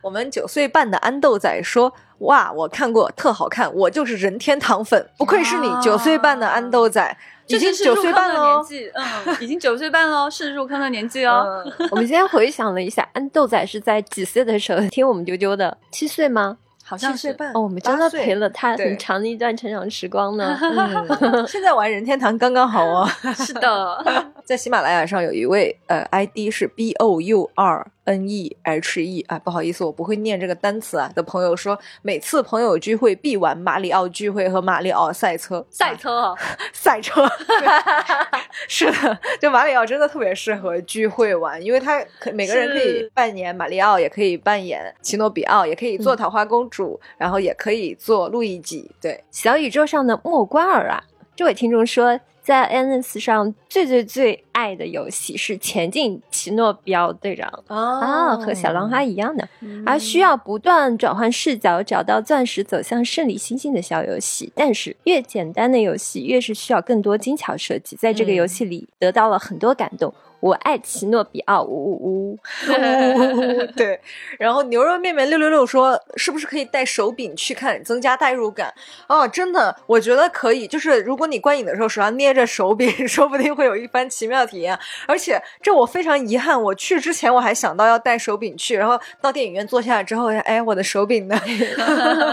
[0.00, 1.92] 我们九岁半的安豆仔说
[2.26, 7.16] ：“哇，我看过，特好看，我就是任天堂粉，不愧是你，啊九岁半的安豆仔，
[7.46, 8.54] 已经九岁是入坑的半了哦。
[8.56, 11.46] 年纪，嗯， 已经九岁半了，是入坑的年纪哦。
[11.64, 15.78] 嗯我们今天回想了一下，安豆仔是在几岁的时候听我们丢丢的？
[15.92, 16.58] 七岁吗？
[16.92, 20.54] 好像是七岁半哦，我们真的陪了他很长的一段成长时光呢。
[20.60, 23.08] 嗯 现在玩任天堂刚刚好哦。
[23.34, 24.04] 是的，
[24.44, 31.10] 在喜马拉雅上有一位呃 ID 是 B O U R N E H E 啊，不好意思，我不会念这个单词啊。
[31.14, 35.64] 的朋友说，每次朋友聚会必玩马里奥聚会和马里奥赛车。
[35.70, 36.38] 赛车哦，
[36.72, 37.68] 赛车，对
[38.68, 51.02] 是的，就马里奥真的特别适合聚会玩，因为他可每个人可以扮演马里奥，也可以扮演奇诺比奥，也可以做桃花公主，然后也可以做路易吉，对，小宇宙上的莫关尔啊，
[51.42, 59.48] 这位听众说，在 NS 上最最最爱的游戏是《前进奇诺标队长》啊，和小浪花一样的，
[59.84, 64.52] 而需要不断转换视角，找到钻石走向胜利星星的小游戏。
[64.54, 67.96] 但是越简单的游戏，越是需要更多精巧设计。
[67.96, 70.14] 在这个游戏里，得到了很多感动。
[70.42, 72.38] 我爱奇诺比奥，呜呜呜！
[73.76, 74.00] 对，
[74.40, 78.74] 然后牛肉面面六六六说，是不是可以带手柄去看，增加代入感？
[79.06, 80.66] 哦，真的，我觉得可以。
[80.66, 84.76] 就是如果你观影的时候手上捏着手柄，说不定会有一番奇妙体验。
[85.06, 91.40] 而且这我非常遗憾，我去之前我还想到要带手柄去，然后到电影院坐下来之后，哎，我的手柄呢？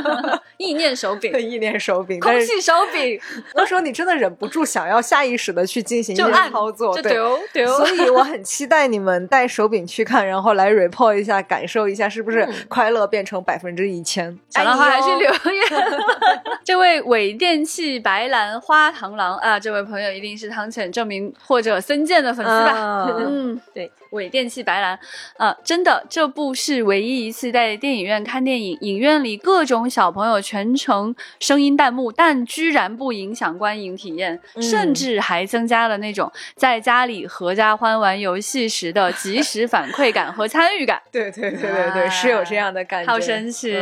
[0.58, 3.22] 意念手柄，意念手柄，空气手柄。
[3.54, 7.99] 那时候你真的忍不住想要下意识的去进行一些操作，对，所以。
[8.12, 14.38] 我很期待你们带手柄去看，然后来 report 一下，感受一下是不是快乐变成百分之一千。
[14.50, 15.66] 小浪花还是留言。
[16.64, 23.08] 这位伪电器白兰花螳螂啊，这位朋友一定是汤浅证明或者森健的粉丝吧？
[23.18, 23.92] 嗯，对。
[24.12, 24.98] 伪电器白兰，
[25.38, 41.02] 啊，真的，这部是唯一一次在电影院看电影，影院里各种小朋友全程声音弹幕，但居然不影响观影体验，甚至还增加了那种在家里合家欢玩游戏时的 及时反馈感和参与感。
[41.12, 43.78] 对对对对对，是有这样的感觉，好神奇。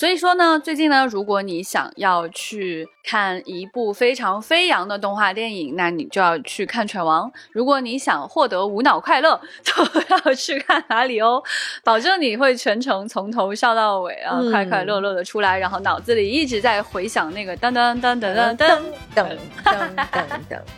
[0.00, 9.74] 所以说呢，最近呢，如果你想要去看一部非常飞扬的动画电影，那你就要去看《犬王》；如果你想获得无脑快乐，就
[10.08, 11.42] 要去看哪里哦，
[11.84, 18.80] 保证你会全程从头笑到尾啊，快快乐乐的出来，然后脑子里一直在回想那个噔噔噔噔噔噔
[19.14, 19.36] 噔
[19.68, 19.78] 噔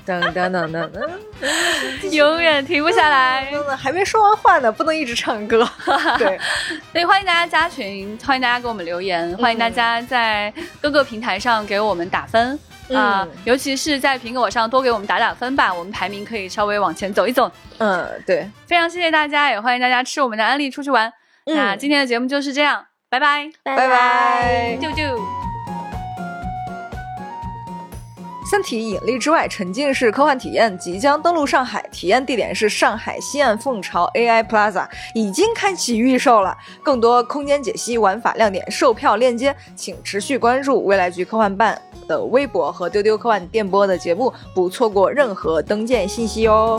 [0.05, 3.53] 噔噔噔噔噔，永远停不下来。
[3.79, 5.65] 还没说完话呢，不能一直唱歌。
[6.19, 6.37] 对，
[6.91, 9.12] 所以欢迎大家加群，欢迎大家给我们留言。
[9.37, 12.59] 欢迎大家在各个平台上给我们打分
[12.93, 17.51] 啊，尤其是在苹果上多给我们打打分吧，我们排名可以稍微往前走一走。
[17.79, 21.13] 嗯，对，非常谢谢大家，也欢迎大家吃我们的安利出去玩。
[21.47, 25.52] 那今天的节目就是这样，拜拜，拜拜，啾啾。
[28.53, 36.55] 三体引力之外沉浸式科幻体验即将登陆上海，体验地点是上海西岸凤巢 AI Plaza，已经开启预售了。
[36.83, 46.79] 更多空间解析、玩法亮点、售票链接，请持续关注未来局科幻办的微博和丢丢科幻电波的节目，不错过任何登舰信息哦。